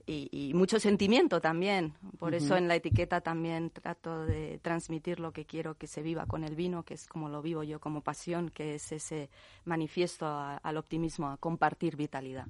[0.07, 1.93] y, mucho sentimiento también.
[2.19, 6.25] Por eso en la etiqueta también trato de transmitir lo que quiero que se viva
[6.25, 9.29] con el vino, que es como lo vivo yo como pasión, que es ese
[9.65, 12.47] manifiesto al optimismo, a compartir vitalidad.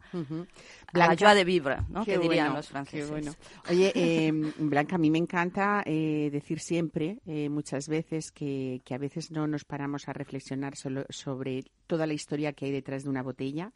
[0.94, 2.06] La joie de vivre, ¿no?
[2.06, 3.38] que dirían los franceses.
[3.70, 8.94] Oye, em, Blanca, a mí me encanta eh, decir siempre, eh, muchas veces, que, que,
[8.94, 13.04] a veces no nos paramos a reflexionar solo sobre toda la historia que hay detrás
[13.04, 13.72] de una botella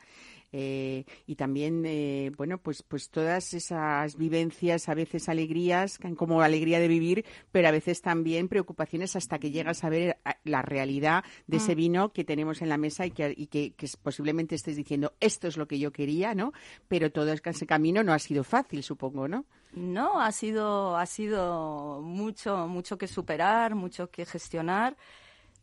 [0.52, 6.80] eh, y también, eh, bueno, pues, pues todas esas vivencias, a veces alegrías, como alegría
[6.80, 11.24] de vivir, pero a veces también preocupaciones hasta que llegas a ver eh, la realidad
[11.48, 11.78] de ese mm.
[11.78, 15.58] vino que tenemos en la mesa y que, y que, posiblemente estés diciendo, esto es
[15.58, 16.52] lo que yo quería, ¿no?
[16.88, 19.46] Pero todo ese camino no ha sido fácil, supongo, ¿no?
[19.74, 24.98] No, ha sido, ha sido mucho, mucho que superar, mucho que gestionar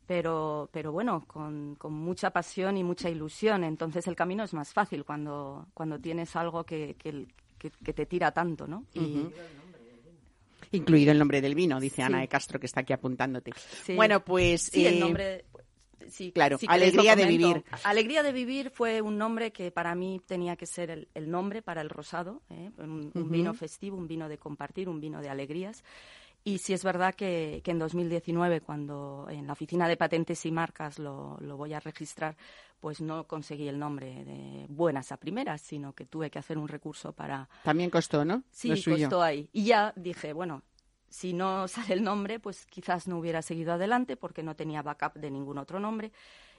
[0.07, 3.65] pero, pero bueno, con, con, mucha pasión y mucha ilusión.
[3.65, 7.27] Entonces el camino es más fácil cuando, cuando tienes algo que, que,
[7.59, 8.85] que, te tira tanto, ¿no?
[10.73, 13.53] Incluido el nombre del vino, dice Ana de Castro, que está aquí apuntándote.
[13.95, 14.63] Bueno, pues...
[14.63, 15.45] Sí, el eh, nombre...
[16.09, 17.65] Sí, claro, Alegría de Vivir.
[17.83, 21.63] Alegría de Vivir fue un nombre que para mí tenía que ser el, el nombre
[21.63, 22.71] para el rosado, ¿eh?
[22.79, 25.83] un, vino festivo, un vino de compartir, un vino de alegrías.
[26.47, 30.53] Y sí es verdad que, que, en 2019, cuando en la oficina de patentes y
[30.53, 32.37] marcas lo, lo, voy a registrar,
[32.79, 36.69] pues no conseguí el nombre de buenas a primeras, sino que tuve que hacer un
[36.69, 37.49] recurso para...
[37.65, 38.45] También costó, ¿no?
[38.53, 39.51] Sí, costó ahí.
[39.53, 40.63] Y ya dije, bueno,
[41.09, 45.15] si no sale el nombre, pues quizás no hubiera seguido adelante porque no tenía backup
[45.15, 46.13] de ningún otro nombre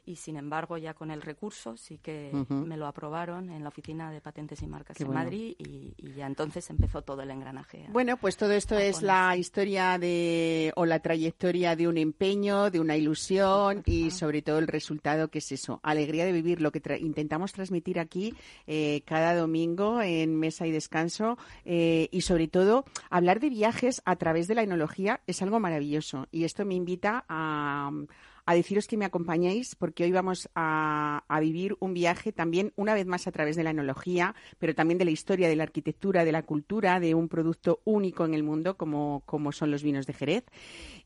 [0.08, 4.10] y sin embargo ya con el recurso sí que me lo aprobaron en la oficina
[4.10, 7.86] de patentes y marcas en Madrid y, ya entonces empezó todo el engranaje.
[7.90, 12.80] bueno, pues todo esto es la historia de o la trayectoria de un empeño, de
[12.80, 16.82] una ilusión y sobre todo el resultado que es eso, alegría de vivir, lo que
[17.00, 18.34] intentamos transmitir aquí
[18.66, 24.16] eh, cada domingo en Mesa y Descanso eh, y sobre todo hablar de viajes a
[24.16, 27.92] través de la enología es algo maravilloso y esto me invita a
[28.48, 33.06] a deciros que me acompañéis porque hoy vamos a, vivir un viaje también una vez
[33.06, 36.32] más a través de la enología, pero también de la historia, de la arquitectura, de
[36.32, 40.14] la cultura, de un producto único en el mundo como, como son los vinos de
[40.14, 40.46] Jerez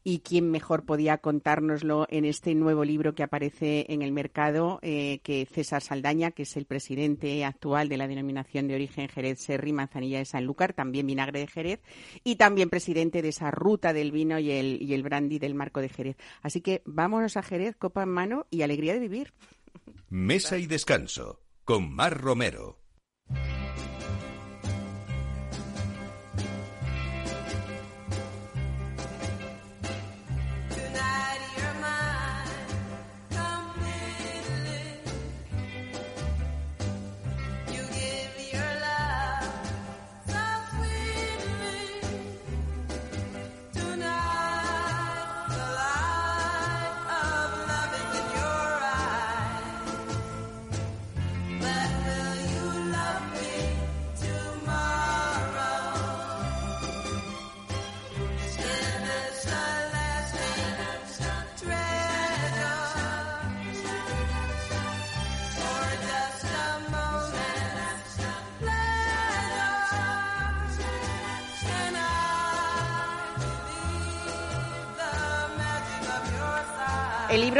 [0.03, 5.19] y quién mejor podía contárnoslo en este nuevo libro que aparece en el mercado eh,
[5.23, 9.73] que César Saldaña, que es el presidente actual de la denominación de origen Jerez Serri
[9.73, 11.81] Manzanilla de Sanlúcar, también vinagre de Jerez,
[12.23, 15.81] y también presidente de esa ruta del vino y el, y el brandy del marco
[15.81, 16.17] de Jerez.
[16.41, 19.33] Así que vámonos a Jerez, copa en mano y alegría de vivir.
[20.09, 22.79] Mesa y descanso con Mar Romero.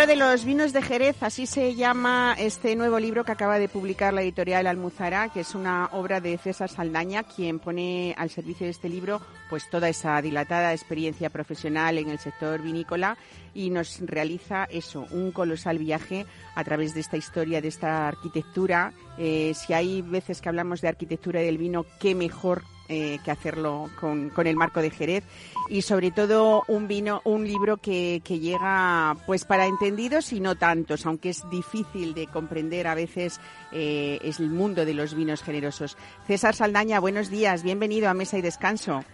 [0.08, 4.14] De los vinos de Jerez, así se llama este nuevo libro que acaba de publicar
[4.14, 8.72] la editorial Almuzara, que es una obra de César Saldaña, quien pone al servicio de
[8.72, 13.16] este libro pues toda esa dilatada experiencia profesional en el sector vinícola
[13.54, 18.94] y nos realiza eso, un colosal viaje a través de esta historia, de esta arquitectura.
[19.20, 23.32] Eh, si hay veces que hablamos de arquitectura y del vino, qué mejor eh, que
[23.32, 25.24] hacerlo con, con, el marco de Jerez
[25.70, 30.56] y sobre todo un vino, un libro que, que, llega pues para entendidos y no
[30.56, 33.40] tantos, aunque es difícil de comprender a veces
[33.72, 35.98] eh, es el mundo de los vinos generosos.
[36.28, 39.06] César Saldaña, buenos días, bienvenido a Mesa y Descanso.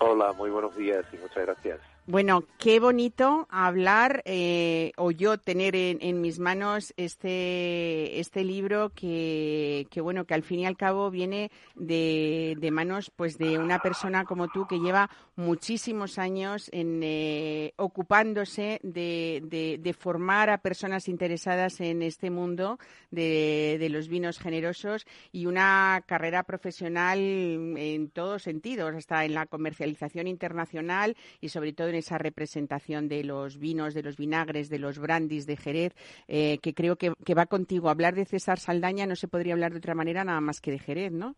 [0.00, 1.97] Hola, muy buenos días y muchas gracias.
[2.10, 9.86] Bueno, qué bonito hablar eh, o yo tener en, mis manos este este libro que,
[9.90, 13.80] que, bueno que al fin y al cabo viene de, de manos pues de una
[13.80, 21.80] persona como tú que lleva muchísimos años en eh, ocupándose de, formar a personas interesadas
[21.80, 22.78] en este mundo
[23.12, 29.46] de, de los vinos generosos y una carrera profesional en todos sentidos, hasta en la
[29.46, 34.80] comercialización internacional y sobre todo en esa representación de los vinos, de los vinagres, de
[34.80, 35.94] los brandis de Jerez,
[36.26, 37.90] eh, que creo que, que va contigo.
[37.90, 40.80] Hablar de César Saldaña no se podría hablar de otra manera nada más que de
[40.80, 41.36] Jerez, ¿no?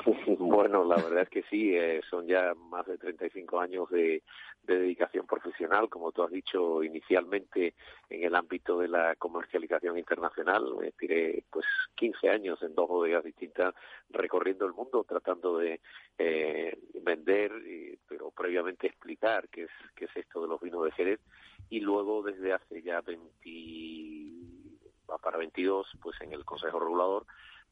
[0.38, 4.22] Bueno, la verdad es que sí, eh, son ya más de 35 años de,
[4.62, 7.74] de dedicación profesional, como tú has dicho inicialmente
[8.08, 10.74] en el ámbito de la comercialización internacional.
[10.80, 13.74] Me tiré pues 15 años en dos bodegas distintas
[14.10, 15.80] recorriendo el mundo tratando de
[16.18, 17.52] eh, vender,
[18.08, 21.20] pero previamente explicar qué es, qué es esto de los vinos de Jerez
[21.68, 23.30] y luego desde hace ya 20
[25.22, 27.26] para 22 pues en el Consejo Regulador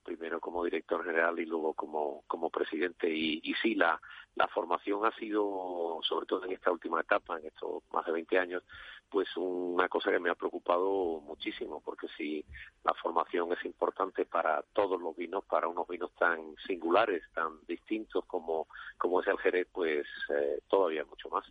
[0.08, 3.10] primero como director general y luego como, como presidente.
[3.10, 4.00] Y, y sí, la,
[4.36, 8.38] la formación ha sido, sobre todo en esta última etapa, en estos más de 20
[8.38, 8.62] años,
[9.10, 12.44] pues una cosa que me ha preocupado muchísimo, porque si
[12.84, 18.24] la formación es importante para todos los vinos, para unos vinos tan singulares, tan distintos
[18.26, 18.66] como,
[18.96, 21.44] como es el Jerez, pues eh, todavía mucho más.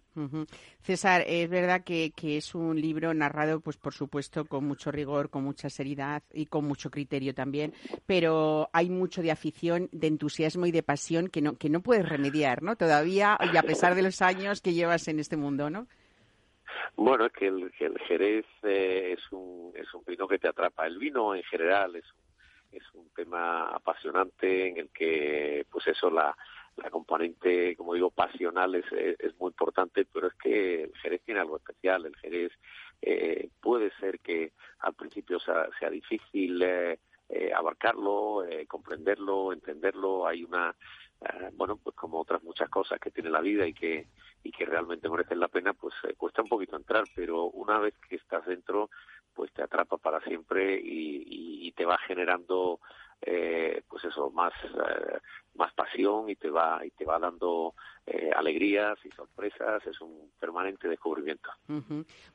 [0.82, 5.30] César, es verdad que, que es un libro narrado, pues por supuesto, con mucho rigor,
[5.30, 7.74] con mucha seriedad y con mucho criterio también,
[8.06, 12.08] pero hay mucho de afición, de entusiasmo y de pasión que no, que no puedes
[12.08, 12.76] remediar, ¿no?
[12.76, 15.88] Todavía, y a pesar de los años que llevas en este mundo, ¿no?
[16.96, 20.48] Bueno, es que el, que el Jerez eh, es, un, es un vino que te
[20.48, 20.88] atrapa.
[20.88, 26.10] El vino en general es un, es un tema apasionante en el que, pues eso,
[26.10, 26.36] la,
[26.78, 31.40] la componente, como digo, pasional es, es, muy importante, pero es que el Jerez tiene
[31.40, 32.06] algo especial.
[32.06, 32.52] El Jerez
[33.02, 40.28] eh, puede ser que al principio sea, sea difícil eh, eh abarcarlo, eh, comprenderlo, entenderlo.
[40.28, 40.76] Hay una
[41.22, 44.08] eh, bueno, pues como otras muchas cosas que tiene la vida y que,
[44.44, 47.96] y que realmente merecen la pena, pues eh, cuesta un poquito entrar, pero una vez
[48.08, 48.90] que estás dentro,
[49.34, 52.80] pues te atrapa para siempre y, y te va generando,
[53.22, 55.20] eh, pues eso, más, eh,
[55.58, 57.74] más pasión y te va, y te va dando
[58.06, 61.50] eh, alegrías y sorpresas, es un permanente descubrimiento.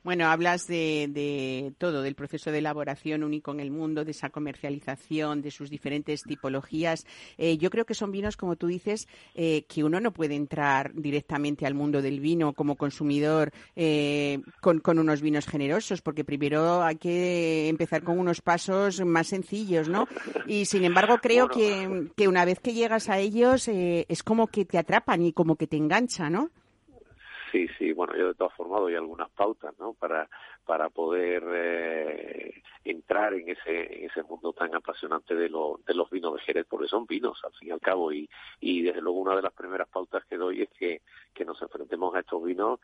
[0.03, 4.29] Bueno, hablas de, de, todo, del proceso de elaboración único en el mundo, de esa
[4.29, 7.07] comercialización, de sus diferentes tipologías.
[7.37, 10.93] Eh, yo creo que son vinos, como tú dices, eh, que uno no puede entrar
[10.93, 16.83] directamente al mundo del vino como consumidor eh, con, con, unos vinos generosos, porque primero
[16.83, 20.07] hay que empezar con unos pasos más sencillos, ¿no?
[20.45, 22.09] Y sin embargo, creo bueno.
[22.09, 25.33] que, que, una vez que llegas a ellos eh, es como que te atrapan y
[25.33, 26.49] como que te engancha, ¿no?
[27.51, 29.93] Sí, sí, bueno, yo de todas formas doy algunas pautas, ¿no?
[29.93, 30.27] Para,
[30.65, 36.09] para poder eh, entrar en ese, en ese mundo tan apasionante de, lo, de los
[36.09, 38.27] vinos de Jerez, porque son vinos, al fin y al cabo, y,
[38.59, 42.15] y desde luego una de las primeras pautas que doy es que, que nos enfrentemos
[42.15, 42.79] a estos vinos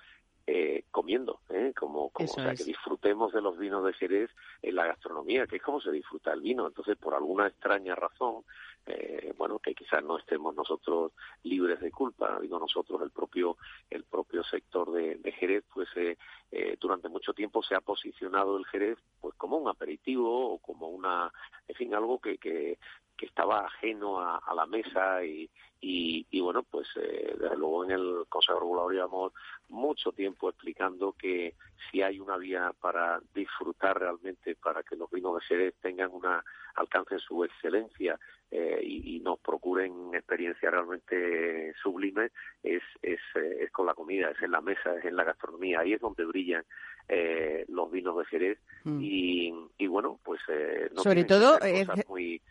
[0.48, 1.74] eh, comiendo, ¿eh?
[1.78, 4.30] como, como o sea, que disfrutemos de los vinos de Jerez
[4.62, 6.68] en la gastronomía, que es como se disfruta el vino.
[6.68, 8.44] Entonces, por alguna extraña razón,
[8.86, 11.12] eh, bueno, que quizás no estemos nosotros
[11.44, 13.58] libres de culpa, digo nosotros, el propio,
[13.90, 16.18] el propio sector de, de Jerez, pues eh,
[16.52, 20.90] eh, durante mucho tiempo se ha posicionado el Jerez pues como un aperitivo o como
[20.90, 21.32] una,
[21.68, 22.80] en fin, algo que, que,
[23.16, 25.50] que estaba ajeno a, a la mesa y,
[25.82, 29.34] y, y, bueno, pues eh, desde luego en el Consejo Regulador llevamos
[29.70, 31.56] mucho tiempo explicando que
[31.90, 36.44] si hay una vía para disfrutar realmente, para que los vinos de Jerez tengan una
[36.76, 38.20] alcancen su excelencia
[38.52, 42.32] eh, y, y, nos procuren experiencias realmente sublimes,
[42.64, 45.82] es, es, eh, es, con la comida, es en la mesa, es en la gastronomía,
[45.82, 46.66] ahí es donde brillan
[47.08, 49.00] eh, los vinos de Jerez mm.
[49.02, 50.42] y, y, bueno, pues...
[50.94, 51.60] no Sobre todo...
[52.08, 52.42] muy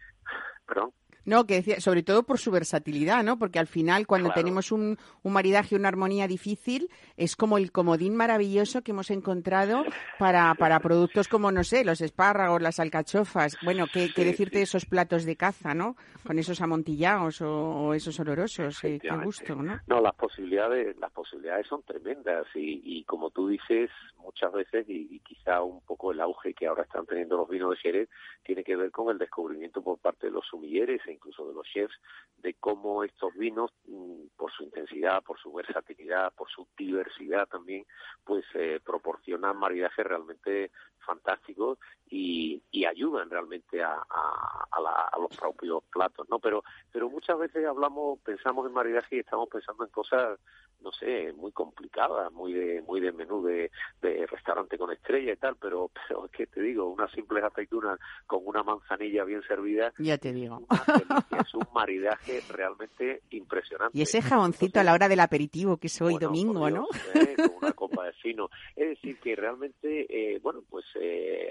[0.66, 0.93] Perdón.
[1.29, 3.39] No, que decía, sobre todo por su versatilidad, ¿no?
[3.39, 8.16] Porque al final, cuando tenemos un, un maridaje, una armonía difícil, es como el comodín
[8.16, 9.85] maravilloso que hemos encontrado
[10.18, 13.59] para, para productos como, no sé, los espárragos, las alcachofas.
[13.62, 15.97] Bueno, ¿qué, decirte de esos platos de caza, ¿no?
[16.26, 18.83] Con esos amontillados o, esos olorosos.
[18.85, 19.81] Eh, qué gusto, ¿no?
[19.87, 23.91] No, las posibilidades, las posibilidades son tremendas y, y como tú dices,
[24.29, 27.76] muchas veces, y, quizá un poco el auge que ahora están teniendo los vinos de
[27.76, 28.09] Jerez,
[28.45, 31.66] tiene que ver con el descubrimiento por parte de los sumilleres e incluso de los
[31.66, 31.95] chefs
[32.39, 37.85] de cómo estos vinos, mm, por su intensidad, por su versatilidad, por su diversidad también,
[38.25, 41.79] pues eh, proporcionan maridajes realmente fantásticos
[42.11, 46.39] y, ayudan realmente a, a, los propios platos, ¿no?
[46.39, 50.39] Pero, pero muchas veces hablamos, pensamos en maridaje y estamos pensando en cosas
[50.81, 55.37] no sé, muy complicada, muy de, muy de menú de, de restaurante con estrella y
[55.37, 59.93] tal, pero, pero es que te digo, unas simples aceitunas con una manzanilla bien servida.
[59.99, 60.62] Ya te digo.
[61.46, 63.96] es un maridaje realmente impresionante.
[63.96, 66.86] Y ese jaboncito a la hora del aperitivo, que es hoy domingo, ¿no?
[67.14, 67.34] ¿eh?
[67.36, 68.51] con una copa de fino.
[68.76, 71.51] Es decir, que realmente, eh, bueno, pues, eh,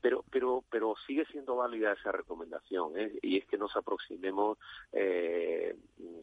[0.00, 3.12] pero, pero, pero sigue siendo válida esa recomendación, ¿eh?
[3.22, 4.58] y es que nos aproximemos
[4.92, 5.76] eh,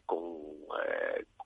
[0.05, 0.37] con,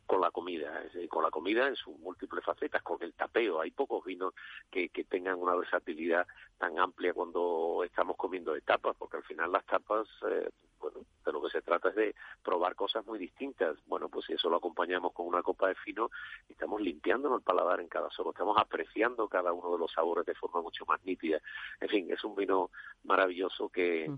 [0.05, 3.61] con la comida, con la comida en sus múltiples facetas, con el tapeo.
[3.61, 4.33] Hay pocos vinos
[4.69, 9.51] que, que tengan una versatilidad tan amplia cuando estamos comiendo de tapas, porque al final
[9.51, 10.49] las tapas, eh,
[10.79, 13.77] bueno, de lo que se trata es de probar cosas muy distintas.
[13.87, 16.09] Bueno, pues si eso lo acompañamos con una copa de fino,
[16.49, 20.35] estamos limpiándonos el paladar en cada sorbo, estamos apreciando cada uno de los sabores de
[20.35, 21.39] forma mucho más nítida.
[21.79, 22.71] En fin, es un vino
[23.03, 24.11] maravilloso que,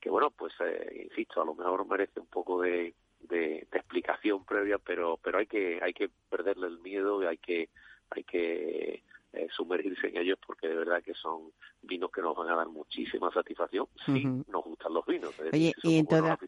[0.00, 4.78] que bueno, pues eh, insisto, a lo mejor merece un poco de de, explicación previa,
[4.78, 7.68] pero pero hay que hay que perderle el miedo y hay que
[8.10, 9.02] hay que
[9.32, 11.52] eh, sumergirse en ellos porque de verdad que son
[11.88, 15.34] vinos que nos van a dar muchísima satisfacción si nos gustan los vinos.
[15.52, 16.38] y en toda...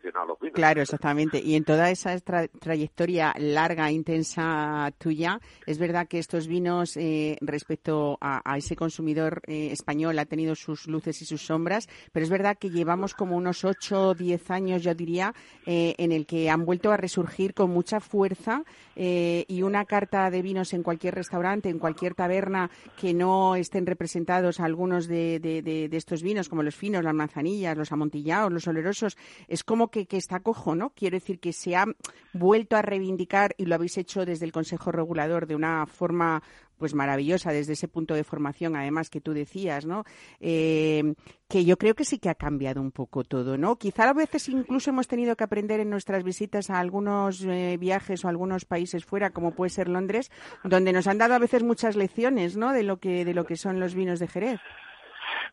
[0.52, 1.40] Claro, exactamente.
[1.42, 8.18] Y en toda esa trayectoria larga, intensa tuya, es verdad que estos vinos, eh, respecto
[8.20, 12.58] a, ese consumidor eh, español, ha tenido sus luces y sus sombras, pero es verdad
[12.58, 15.34] que llevamos como unos 8 o 10 años, yo diría,
[15.66, 18.64] eh, en el que han vuelto a resurgir con mucha fuerza
[18.96, 22.70] y una carta de vinos en cualquier restaurante, en cualquier taberna,
[23.00, 27.92] que no estén representados algunos de de, estos vinos, como los finos, las manzanillas, los
[27.92, 29.16] amontillados, los olerosos,
[29.48, 30.90] es como que, que está cojo, ¿no?
[30.90, 31.86] Quiero decir que se ha
[32.32, 36.42] vuelto a reivindicar y lo habéis hecho desde el Consejo Regulador de una forma
[36.80, 40.04] pues maravillosa desde ese punto de formación, además que tú decías, ¿no?
[40.40, 41.14] Eh,
[41.46, 43.76] que yo creo que sí que ha cambiado un poco todo, ¿no?
[43.76, 48.24] Quizá a veces incluso hemos tenido que aprender en nuestras visitas a algunos eh, viajes
[48.24, 50.30] o algunos países fuera, como puede ser Londres,
[50.64, 52.72] donde nos han dado a veces muchas lecciones, ¿no?
[52.72, 54.60] De lo que de lo que son los vinos de Jerez.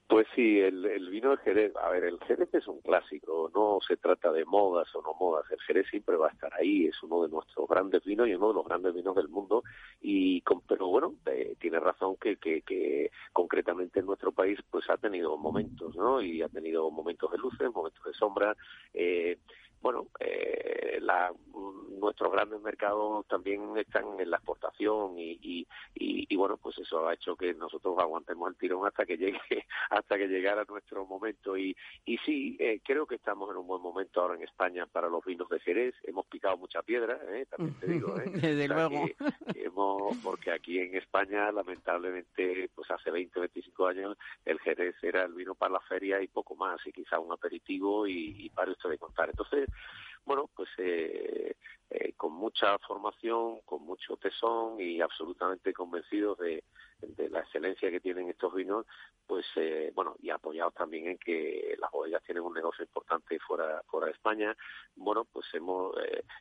[0.08, 3.98] Pues sí, el, vino de Jerez, a ver, el Jerez es un clásico, no se
[3.98, 7.24] trata de modas o no modas, el Jerez siempre va a estar ahí, es uno
[7.24, 9.64] de nuestros grandes vinos y uno de los grandes vinos del mundo,
[10.00, 14.90] y con, pero bueno, eh, tiene razón que, que, que, concretamente en nuestro país pues
[14.90, 16.22] ha tenido momentos, ¿no?
[16.22, 18.56] Y ha tenido momentos de luces, momentos de sombra,
[18.94, 19.38] eh,
[19.82, 21.34] bueno, eh, la,
[22.00, 27.14] nuestros grandes mercados también están en la exportación y, y, y, bueno, pues eso ha
[27.14, 29.40] hecho que nosotros aguantemos el tirón hasta que llegue,
[29.90, 31.76] hasta que llegara nuestro momento y,
[32.06, 35.24] y sí, eh, creo que estamos en un buen momento ahora en España para los
[35.26, 35.96] vinos de Jerez.
[36.04, 37.46] Hemos picado mucha piedra, ¿eh?
[37.50, 38.30] también te digo, ¿eh?
[38.34, 39.06] Desde luego.
[39.56, 45.34] hemos, porque aquí en España, lamentablemente, pues hace 20, 25 años, el Jerez era el
[45.34, 48.90] vino para la feria y poco más, y quizá un aperitivo y, y para esto
[48.90, 49.30] de contar.
[49.30, 49.70] Entonces,
[50.28, 51.56] bueno, pues eh,
[51.90, 56.64] eh, con mucha formación, con mucho tesón y absolutamente convencidos de,
[57.30, 58.86] la excelencia que tienen estos vinos,
[59.26, 63.82] pues eh, bueno, y apoyados también en que las bodegas tienen un negocio importante fuera,
[63.88, 64.58] fuera de España,
[64.96, 65.96] bueno, pues hemos,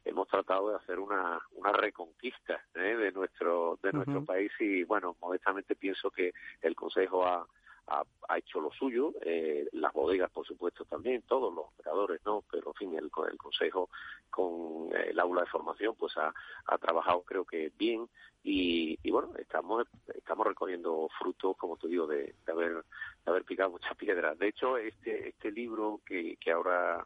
[0.05, 5.77] hemos tratado de hacer una, una reconquista de nuestro, de nuestro país y bueno, modestamente
[5.77, 6.33] pienso que
[6.63, 7.47] el Consejo ha
[7.89, 8.05] ha,
[8.39, 12.43] hecho lo suyo, eh, las bodegas, por supuesto, también, todos los operadores, ¿no?
[12.51, 13.89] Pero, en fin, el, el Consejo
[14.31, 16.35] con el aula de formación, pues ha,
[16.67, 18.09] ha trabajado, creo que bien,
[18.43, 23.45] y, y, bueno, estamos estamos recogiendo frutos, como te digo, de, de haber de haber
[23.45, 24.39] picado muchas piedras.
[24.39, 27.05] De hecho, este este libro que, que ahora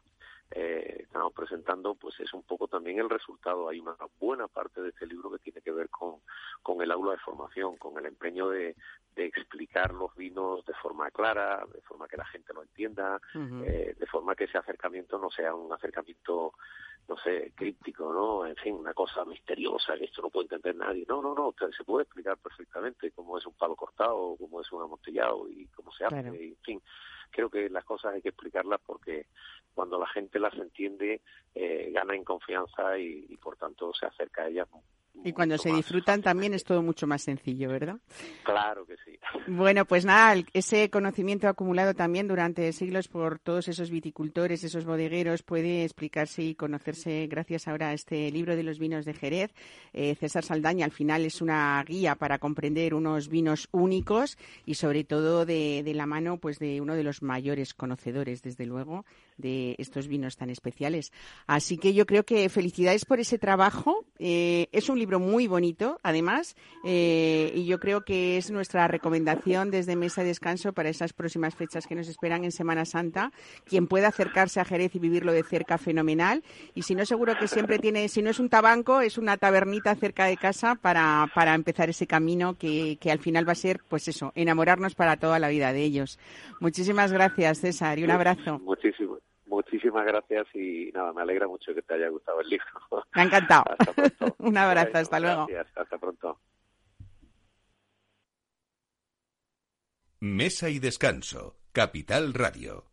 [0.51, 3.69] eh, estamos presentando, pues es un poco también el resultado.
[3.69, 6.15] Hay una buena parte de este libro que tiene que ver con,
[6.61, 8.75] con el aula de formación, con el empeño de,
[9.15, 13.19] de explicar los vinos de forma clara, de forma que la gente lo entienda,
[13.65, 16.53] eh, de forma que ese acercamiento no sea un acercamiento,
[17.07, 18.45] no sé, críptico, ¿no?
[18.45, 21.05] En fin, una cosa misteriosa que esto no puede entender nadie.
[21.07, 24.81] No, no, no, se puede explicar perfectamente cómo es un palo cortado, cómo es un
[24.81, 26.81] amontillado y cómo se hace, y, en fin
[27.31, 29.25] creo que las cosas hay que explicarlas porque
[29.73, 31.21] cuando la gente las entiende,
[31.55, 34.67] eh, gana en confianza y, y, por tanto se acerca a ellas
[35.23, 37.97] y cuando se disfrutan también es todo mucho más sencillo, ¿verdad?
[38.43, 39.17] Claro que sí.
[39.47, 45.43] Bueno, pues nada, ese conocimiento acumulado también durante siglos por todos esos viticultores, esos bodegueros,
[45.43, 49.53] puede explicarse y conocerse gracias ahora a este libro de los vinos de Jerez.
[49.93, 55.03] Eh, César Saldaña al final es una guía para comprender unos vinos únicos y sobre
[55.03, 59.05] todo de, de la mano pues de uno de los mayores conocedores, desde luego,
[59.41, 61.11] de estos vinos tan especiales.
[61.47, 64.05] Así que yo creo que felicidades por ese trabajo.
[64.19, 69.71] Eh, es un libro muy bonito, además, eh, y yo creo que es nuestra recomendación
[69.71, 73.31] desde Mesa de Descanso para esas próximas fechas que nos esperan en Semana Santa.
[73.65, 76.43] Quien pueda acercarse a Jerez y vivirlo de cerca, fenomenal.
[76.75, 79.95] Y si no, seguro que siempre tiene, si no es un tabanco, es una tabernita
[79.95, 83.81] cerca de casa para, para empezar ese camino que, que al final va a ser,
[83.87, 86.19] pues eso, enamorarnos para toda la vida de ellos.
[86.59, 88.59] Muchísimas gracias, César, y un abrazo.
[88.59, 89.17] Muchísimo.
[89.51, 92.65] Muchísimas gracias y nada, me alegra mucho que te haya gustado el libro.
[93.13, 93.65] Me ha encantado.
[93.77, 94.35] hasta pronto.
[94.39, 95.45] Un abrazo, hasta luego.
[95.45, 96.39] Gracias, hasta pronto.
[100.21, 102.90] Mesa y descanso, Capital Radio.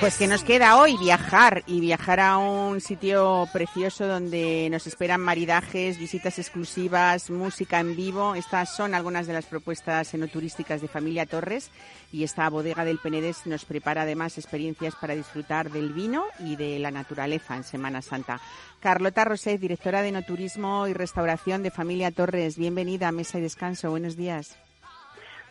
[0.00, 5.20] Pues que nos queda hoy viajar y viajar a un sitio precioso donde nos esperan
[5.20, 8.34] maridajes, visitas exclusivas, música en vivo.
[8.34, 11.70] Estas son algunas de las propuestas enoturísticas de Familia Torres
[12.12, 16.78] y esta bodega del Penedés nos prepara además experiencias para disfrutar del vino y de
[16.78, 18.40] la naturaleza en Semana Santa.
[18.80, 23.90] Carlota Roset, directora de Enoturismo y Restauración de Familia Torres, bienvenida a Mesa y Descanso.
[23.90, 24.56] Buenos días.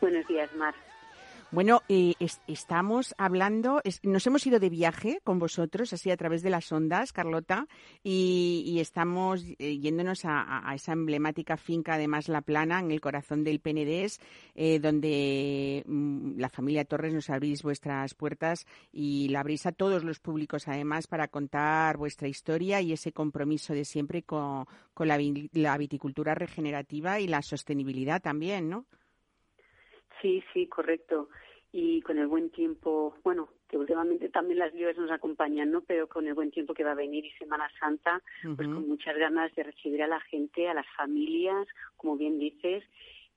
[0.01, 0.73] Buenos días, Mar.
[1.51, 6.43] Bueno, eh, es, estamos hablando, nos hemos ido de viaje con vosotros, así a través
[6.43, 7.65] de las ondas, Carlota,
[8.03, 13.61] y, estamos eh, yéndonos a, esa emblemática finca, además La Plana, en el corazón del
[13.61, 14.21] Penedés,
[14.53, 20.03] eh, donde mm, la familia Torres nos abrís vuestras puertas y la abrís a todos
[20.03, 26.35] los públicos, además, para contar vuestra historia y ese compromiso de siempre con, la viticultura
[26.35, 28.85] regenerativa y la sostenibilidad también, ¿no?
[30.21, 31.29] Sí, sí, correcto.
[31.71, 35.81] Y con el buen tiempo, bueno, que últimamente también las lluvias nos acompañan, ¿no?
[35.81, 38.55] Pero con el buen tiempo que va a venir y Semana Santa, uh -huh.
[38.55, 42.83] pues con muchas ganas de recibir a la gente, a las familias, como bien dices,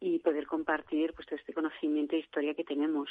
[0.01, 3.11] y poder compartir pues todo este conocimiento e historia que tenemos.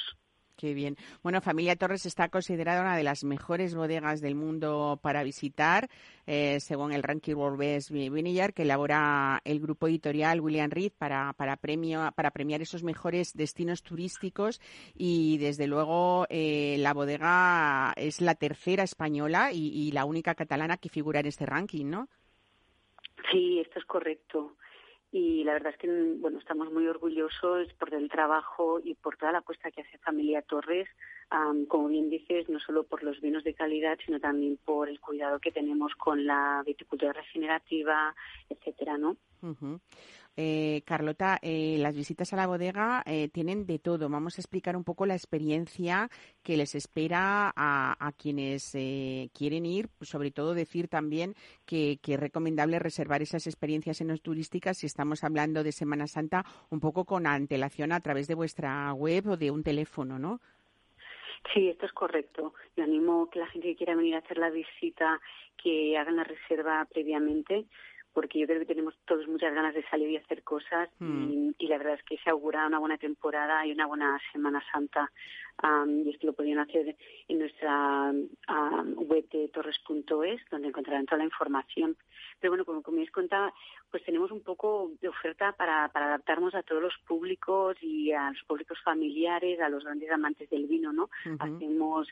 [0.56, 0.96] Qué bien.
[1.22, 5.88] Bueno, Familia Torres está considerada una de las mejores bodegas del mundo para visitar,
[6.26, 11.32] eh, según el ranking World Best Vineyard que elabora el grupo editorial William Reed para,
[11.32, 14.60] para, premio, para premiar esos mejores destinos turísticos.
[14.94, 20.76] Y desde luego eh, la bodega es la tercera española y, y la única catalana
[20.76, 22.08] que figura en este ranking, ¿no?
[23.30, 24.56] Sí, esto es correcto
[25.12, 25.88] y la verdad es que
[26.18, 30.40] bueno estamos muy orgullosos por el trabajo y por toda la apuesta que hace Familia
[30.40, 30.88] Torres,
[31.30, 34.98] um, como bien dices, no solo por los vinos de calidad, sino también por el
[35.00, 38.14] cuidado que tenemos con la viticultura regenerativa,
[38.48, 39.18] etcétera, ¿no?
[40.36, 44.08] Eh, Carlota, eh, las visitas a la bodega eh, tienen de todo.
[44.08, 46.08] Vamos a explicar un poco la experiencia
[46.42, 49.88] que les espera a, a quienes eh, quieren ir.
[50.00, 51.34] Sobre todo decir también
[51.66, 56.06] que, que, es recomendable reservar esas experiencias en los turísticas si estamos hablando de Semana
[56.06, 60.40] Santa un poco con antelación a través de vuestra web o de un teléfono, ¿no?
[61.52, 62.54] Sí, esto es correcto.
[62.76, 65.20] Yo animo que la gente que quiera venir a hacer la visita
[65.62, 67.66] que hagan la reserva previamente
[68.12, 71.52] porque yo creo que tenemos todos muchas ganas de salir y hacer cosas mm.
[71.58, 75.10] y, la verdad es que se augura una buena temporada y una buena Semana Santa
[76.04, 76.96] y esto lo podrían hacer
[77.28, 78.12] en nuestra
[78.96, 81.96] web de torres.es donde encontrarán toda la información.
[82.40, 83.52] Pero bueno, como, como les contaba,
[83.90, 88.30] pues tenemos un poco de oferta para, para adaptarnos a todos los públicos y a
[88.30, 91.10] los públicos familiares, a los grandes amantes del vino, ¿no?
[91.38, 92.08] Hacemos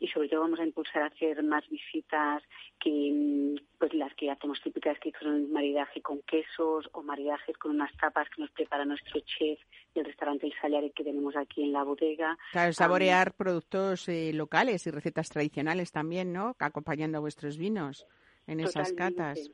[0.00, 2.42] y sobre todo vamos a impulsar a hacer más visitas
[2.78, 7.94] que pues las que hacemos típicas que son maridaje con quesos o maridajes con unas
[7.96, 9.58] tapas que nos prepara nuestro chef
[9.94, 12.19] del restaurante El Saliare que tenemos aquí en la bodega.
[12.52, 16.56] Claro, saborear productos eh, locales y recetas tradicionales también, ¿no?
[16.58, 18.06] Acompañando a vuestros vinos
[18.46, 19.50] en esas catas.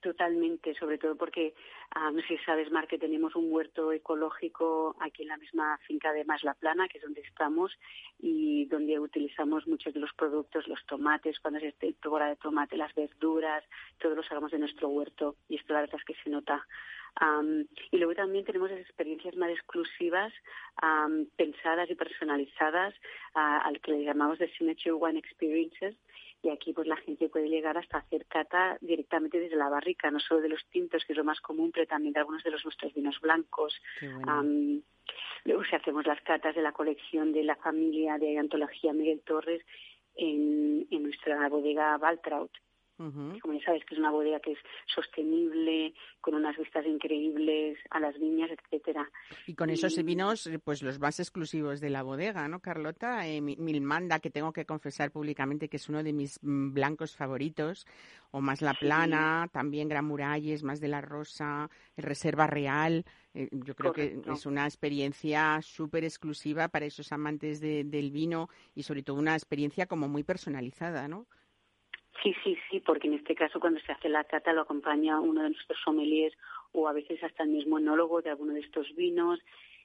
[0.00, 1.54] Totalmente, sobre todo porque,
[1.92, 6.24] sé si sabes, Mar, que tenemos un huerto ecológico aquí en la misma finca de
[6.24, 7.72] Más La Plana, que es donde estamos,
[8.20, 12.94] y donde utilizamos muchos de los productos, los tomates, cuando es temporada de tomate, las
[12.94, 13.64] verduras,
[13.98, 16.64] todos los sacamos de nuestro huerto, y esto la verdad es que se nota.
[17.90, 20.32] Y luego también tenemos experiencias más exclusivas,
[21.36, 22.94] pensadas y personalizadas,
[23.34, 25.96] al que le llamamos de Signature Wine Experiences,
[26.42, 30.20] y aquí pues la gente puede llegar hasta hacer cata directamente desde la barrica, no
[30.20, 32.64] solo de los tintos, que es lo más común, pero también de algunos de los
[32.64, 33.74] nuestros vinos blancos.
[35.44, 39.64] luego si hacemos las catas de la colección de la familia de antología Miguel Torres
[40.14, 42.52] en, en nuestra bodega Valtraut
[42.98, 44.58] como ya sabes, que es una bodega que es
[44.92, 49.08] sostenible, con unas vistas increíbles a las viñas, etcétera.
[49.46, 53.26] Y con esos vinos, pues los más exclusivos de la bodega, ¿no, Carlota?
[53.28, 57.86] Eh, Milmanda, que tengo que confesar públicamente que es uno de mis mm, blancos favoritos,
[58.30, 63.04] o más La Plana, también Gran Muralles, más de la Rosa, Reserva Real.
[63.32, 68.82] Eh, yo creo que es una experiencia súper exclusiva para esos amantes del vino y
[68.82, 71.26] sobre todo una experiencia como muy personalizada, ¿no?
[72.22, 75.42] Sí, sí, sí, porque en este caso cuando se hace la cata lo acompaña uno
[75.42, 76.36] de nuestros sommeliers
[76.72, 79.40] o a veces hasta el mismo enólogo de alguno de estos vinos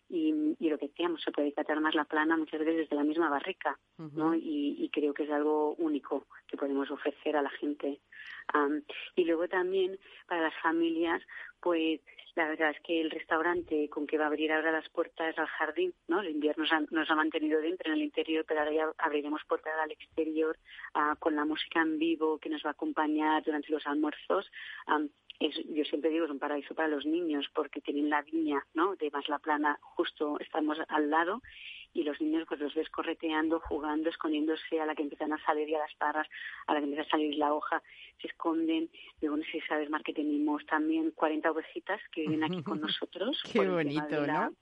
[0.09, 3.03] y, y lo que decíamos, se puede catar más la plana muchas veces desde la
[3.03, 4.35] misma barrica, ¿no?
[4.35, 7.99] Y, y, creo que es algo único que podemos ofrecer a la gente.
[9.15, 11.23] y luego también para las familias,
[11.61, 12.01] pues
[12.35, 15.47] la verdad es que el restaurante con que va a abrir ahora las puertas al
[15.47, 16.21] jardín, ¿no?
[16.21, 19.91] El invierno nos ha, mantenido dentro en el interior, pero ahora ya abriremos puertas al
[19.91, 20.57] exterior
[20.95, 24.49] ah, con la música en vivo que nos va a acompañar durante los almuerzos.
[25.39, 28.95] es, yo siempre digo, es un paraíso para los niños porque tienen la viña, ¿no?
[28.95, 31.41] De Más la Plana, justo estamos al lado
[31.93, 35.67] y los niños pues los ves correteando, jugando, escondiéndose a la que empiezan a salir
[35.69, 36.27] ya las parras,
[36.67, 37.81] a la que empieza a salir la hoja,
[38.21, 38.89] se esconden.
[39.21, 42.81] Luego no sé si sabes, Mar, que tenemos también 40 ovejitas que viven aquí con
[42.81, 43.41] nosotros.
[43.51, 44.53] Qué bonito, ¿no?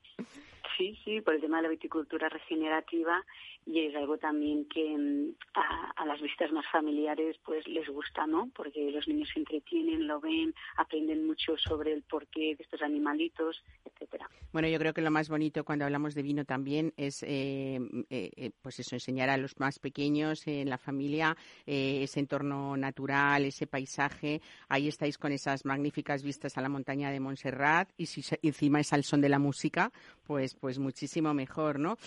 [0.81, 3.23] Sí, sí, por el tema de la viticultura regenerativa
[3.65, 8.49] y es algo también que mm, a, las visitas más familiares pues les gusta, ¿no?
[8.55, 13.63] Porque los niños se entretienen, lo ven, aprenden mucho sobre el porqué de estos animalitos,
[13.85, 14.27] etcétera.
[14.51, 17.79] Bueno, yo creo que lo más bonito cuando hablamos de vino también es, eh,
[18.09, 23.45] eh, eh, pues eso, enseñar a los más pequeños en la familia ese entorno natural,
[23.45, 24.41] ese paisaje.
[24.67, 28.91] Ahí estáis con esas magníficas vistas a la montaña de Montserrat y si encima es
[28.91, 29.91] al son de la música,
[30.25, 31.97] pues, pues muchísimo mejor, ¿no?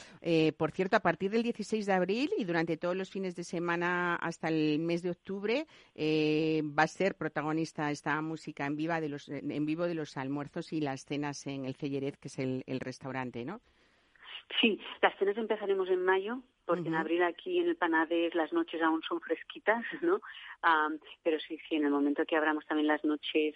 [0.59, 4.17] por cierto, a partir del 16 de abril y durante todos los fines de semana
[4.17, 9.09] hasta el mes de octubre eh, va a ser protagonista esta música en, viva de
[9.09, 12.65] los, en vivo de los almuerzos y las cenas en el Celleret, que es el,
[12.67, 13.61] el restaurante, ¿no?
[14.61, 18.81] Sí, las cenas empezaremos en mayo, porque en abril aquí en el Panadés las noches
[18.83, 20.21] aún son fresquitas, ¿no?
[21.23, 23.55] pero sí, sí, en el momento que abramos también las noches,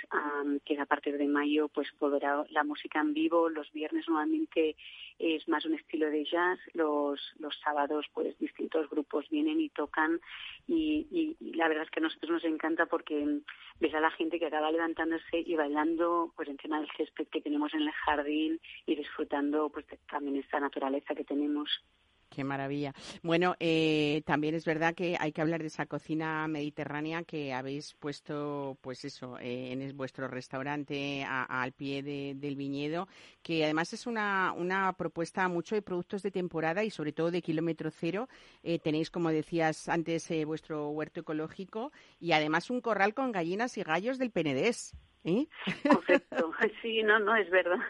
[0.64, 3.48] que es a partir de mayo, pues volverá la música en vivo.
[3.48, 4.76] Los viernes nuevamente
[5.18, 6.58] es más un estilo de jazz.
[6.74, 10.20] Los, los sábados, pues distintos grupos vienen y tocan.
[10.66, 11.06] Y,
[11.40, 13.40] y, la verdad es que a nosotros nos encanta porque
[13.80, 17.72] ves a la gente que acaba levantándose y bailando pues encima del césped que tenemos
[17.72, 21.82] en el jardín y disfrutando pues también esta naturaleza que tenemos.
[22.30, 22.92] Qué maravilla.
[23.22, 27.94] Bueno, eh, también es verdad que hay que hablar de esa cocina mediterránea que habéis
[27.94, 33.08] puesto, pues eso, eh, en vuestro restaurante al pie del viñedo,
[33.42, 37.40] que además es una, una propuesta mucho de productos de temporada y sobre todo de
[37.40, 38.28] kilómetro cero.
[38.62, 43.82] Eh, tenéis, como decías antes, vuestro huerto ecológico y además un corral con gallinas y
[43.82, 44.94] gallos del Penedés.
[45.24, 45.46] ¿Eh?
[45.90, 46.52] Correcto,
[46.82, 47.80] sí, no, no, es verdad,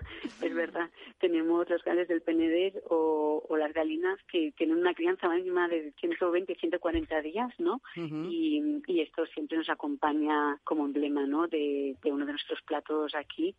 [0.42, 0.90] es verdad.
[1.18, 5.92] Tenemos los gales del PND o, o las galinas que tienen una crianza mínima de
[6.00, 7.80] 120, 140 días, ¿no?
[7.96, 11.46] y, y, esto siempre nos acompaña como emblema, ¿no?
[11.46, 13.54] De, de uno de nuestros platos aquí.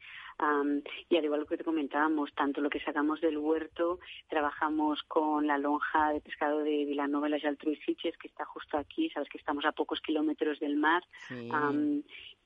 [1.10, 5.58] y al igual que te comentábamos, tanto lo que sacamos del huerto, trabajamos con la
[5.58, 9.66] lonja de pescado de Vilanova y las Altruisiches, que está justo aquí, sabes que estamos
[9.66, 11.04] a pocos kilómetros del mar.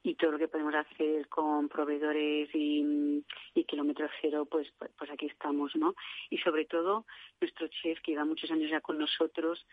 [0.04, 3.24] Y todo lo que podemos hacer con proveedores y,
[3.56, 5.96] y kilómetro cero, pues, pues, pues aquí estamos, ¿no?
[6.30, 7.06] Y sobre todo
[7.40, 9.66] nuestro chef que lleva muchos años ya con nosotros,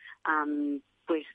[1.04, 1.26] pues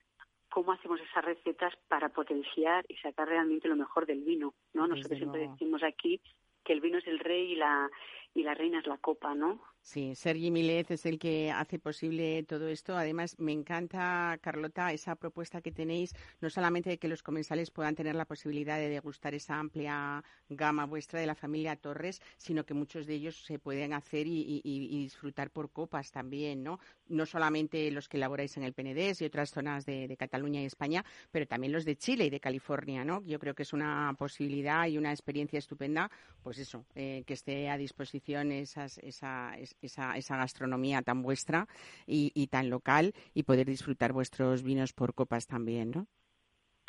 [0.50, 4.88] cómo hacemos esas recetas para potenciar y sacar realmente lo mejor del vino, ¿no?
[4.88, 6.22] Nosotros siempre decimos aquí
[6.64, 7.90] que el vino es el rey y la
[8.36, 9.62] y la reina es la copa, ¿no?
[9.82, 12.98] Sí, Sergi Milez es el que hace posible todo esto.
[12.98, 17.94] Además, me encanta, Carlota, esa propuesta que tenéis, no solamente de que los comensales puedan
[17.94, 22.74] tener la posibilidad de degustar esa amplia gama vuestra de la familia Torres, sino que
[22.74, 24.62] muchos de ellos se pueden hacer y,
[25.06, 26.80] disfrutar por copas también, ¿no?
[27.08, 31.06] No solamente los que elaboráis en el Penedés y otras zonas de, Cataluña y España,
[31.32, 33.22] pero también los de Chile y de California, ¿no?
[33.24, 36.10] Yo creo que es una posibilidad y una experiencia estupenda,
[36.42, 41.68] pues eso, eh, que esté a disposición esas, esa esa, esa gastronomía tan vuestra
[42.06, 46.08] y, tan local y poder disfrutar vuestros vinos por copas también, ¿no?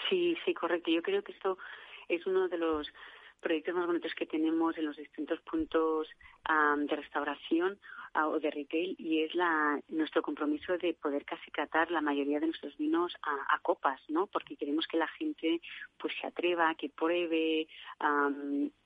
[0.08, 0.90] Sí, sí, correcto.
[0.90, 1.58] Yo creo que esto
[2.08, 2.88] es uno de los
[3.40, 6.08] proyectos más bonitos que tenemos en los distintos puntos
[6.78, 7.78] de restauración
[8.24, 12.46] o de retail y es la, nuestro compromiso de poder casi catar la mayoría de
[12.46, 14.26] nuestros vinos a, copas, ¿no?
[14.26, 15.60] Porque queremos que la gente
[15.98, 17.66] pues se atreva, que pruebe,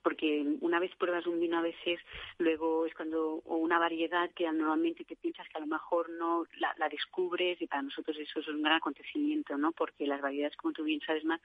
[0.02, 2.00] porque una vez pruebas un vino a veces
[2.38, 6.44] luego es cuando o una variedad que normalmente te piensas que a lo mejor no
[6.58, 9.72] la, descubres y para nosotros eso es un gran acontecimiento, ¿no?
[9.72, 11.40] Porque las variedades, como tú bien sabes más,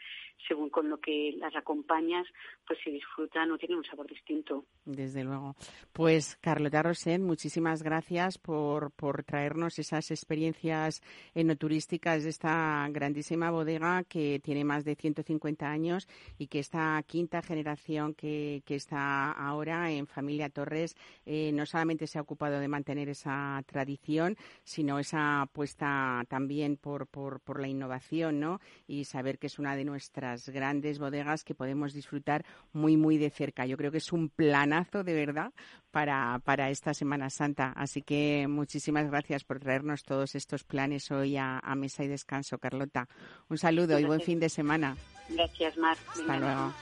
[0.48, 2.26] según con lo que las acompañas,
[2.66, 4.66] pues se disfrutan o tienen un sabor distinto.
[4.86, 5.56] Desde luego.
[5.92, 11.02] Pues Carlota Rosen, muchísimas gracias por, por traernos esas experiencias
[11.34, 16.08] enoturísticas de esta grandísima bodega que tiene más de 150 años
[16.38, 20.96] y que esta quinta generación que, que está ahora en Familia Torres
[21.26, 27.08] eh, no solamente se ha ocupado de mantener esa tradición, sino esa apuesta también por,
[27.08, 28.60] por, por la innovación ¿no?
[28.88, 33.30] y saber que es una de nuestras grandes bodegas que podemos disfrutar muy, muy de
[33.30, 33.66] cerca.
[33.66, 35.54] Yo creo que es un planazo de verdad
[35.96, 37.72] para, para esta Semana Santa.
[37.74, 43.08] Así que muchísimas gracias por traernos todos estos planes hoy a, Mesa y Descanso, Carlota.
[43.48, 44.98] Un saludo y buen fin de semana.
[45.30, 45.96] Gracias, Mar.
[46.10, 46.74] Hasta luego.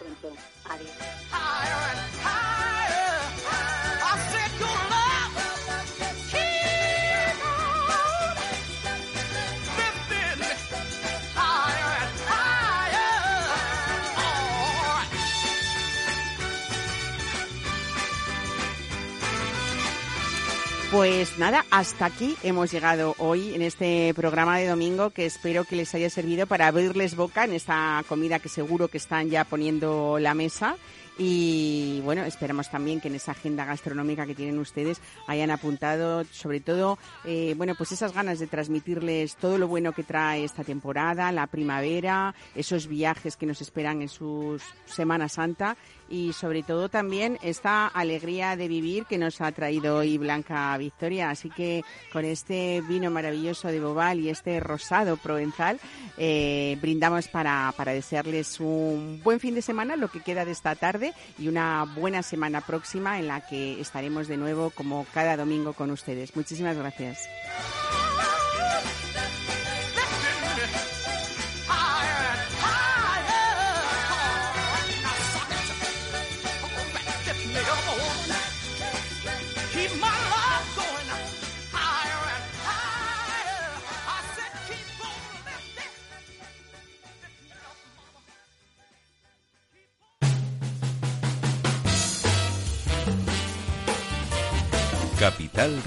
[4.57, 4.92] Adiós.
[20.93, 25.75] Pues nada, hasta aquí hemos llegado hoy en este programa de domingo que espero que
[25.75, 30.19] les haya servido para abrirles boca en esta comida que seguro que están ya poniendo
[30.19, 30.75] la mesa.
[31.17, 36.59] Y bueno, esperamos también que en esa agenda gastronómica que tienen ustedes hayan apuntado sobre
[36.59, 41.31] todo, eh, bueno, pues esas ganas de transmitirles todo lo bueno que trae esta temporada,
[41.31, 45.75] la primavera, esos viajes que nos esperan en su Semana Santa
[46.13, 51.31] y sobre todo también esta alegría de vivir que nos ha traído hoy Blanca Victoria.
[51.31, 55.79] Así que con este vino maravilloso de Bobal y este rosado provenzal,
[56.19, 60.75] eh, brindamos para, para desearles un buen fin de semana, lo que queda de esta
[60.75, 65.73] tarde, y una buena semana próxima en la que estaremos de nuevo como cada domingo
[65.73, 66.35] con ustedes.
[66.35, 67.27] Muchísimas gracias.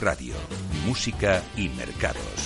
[0.01, 0.35] Radio,
[0.87, 2.45] Música y Mercados.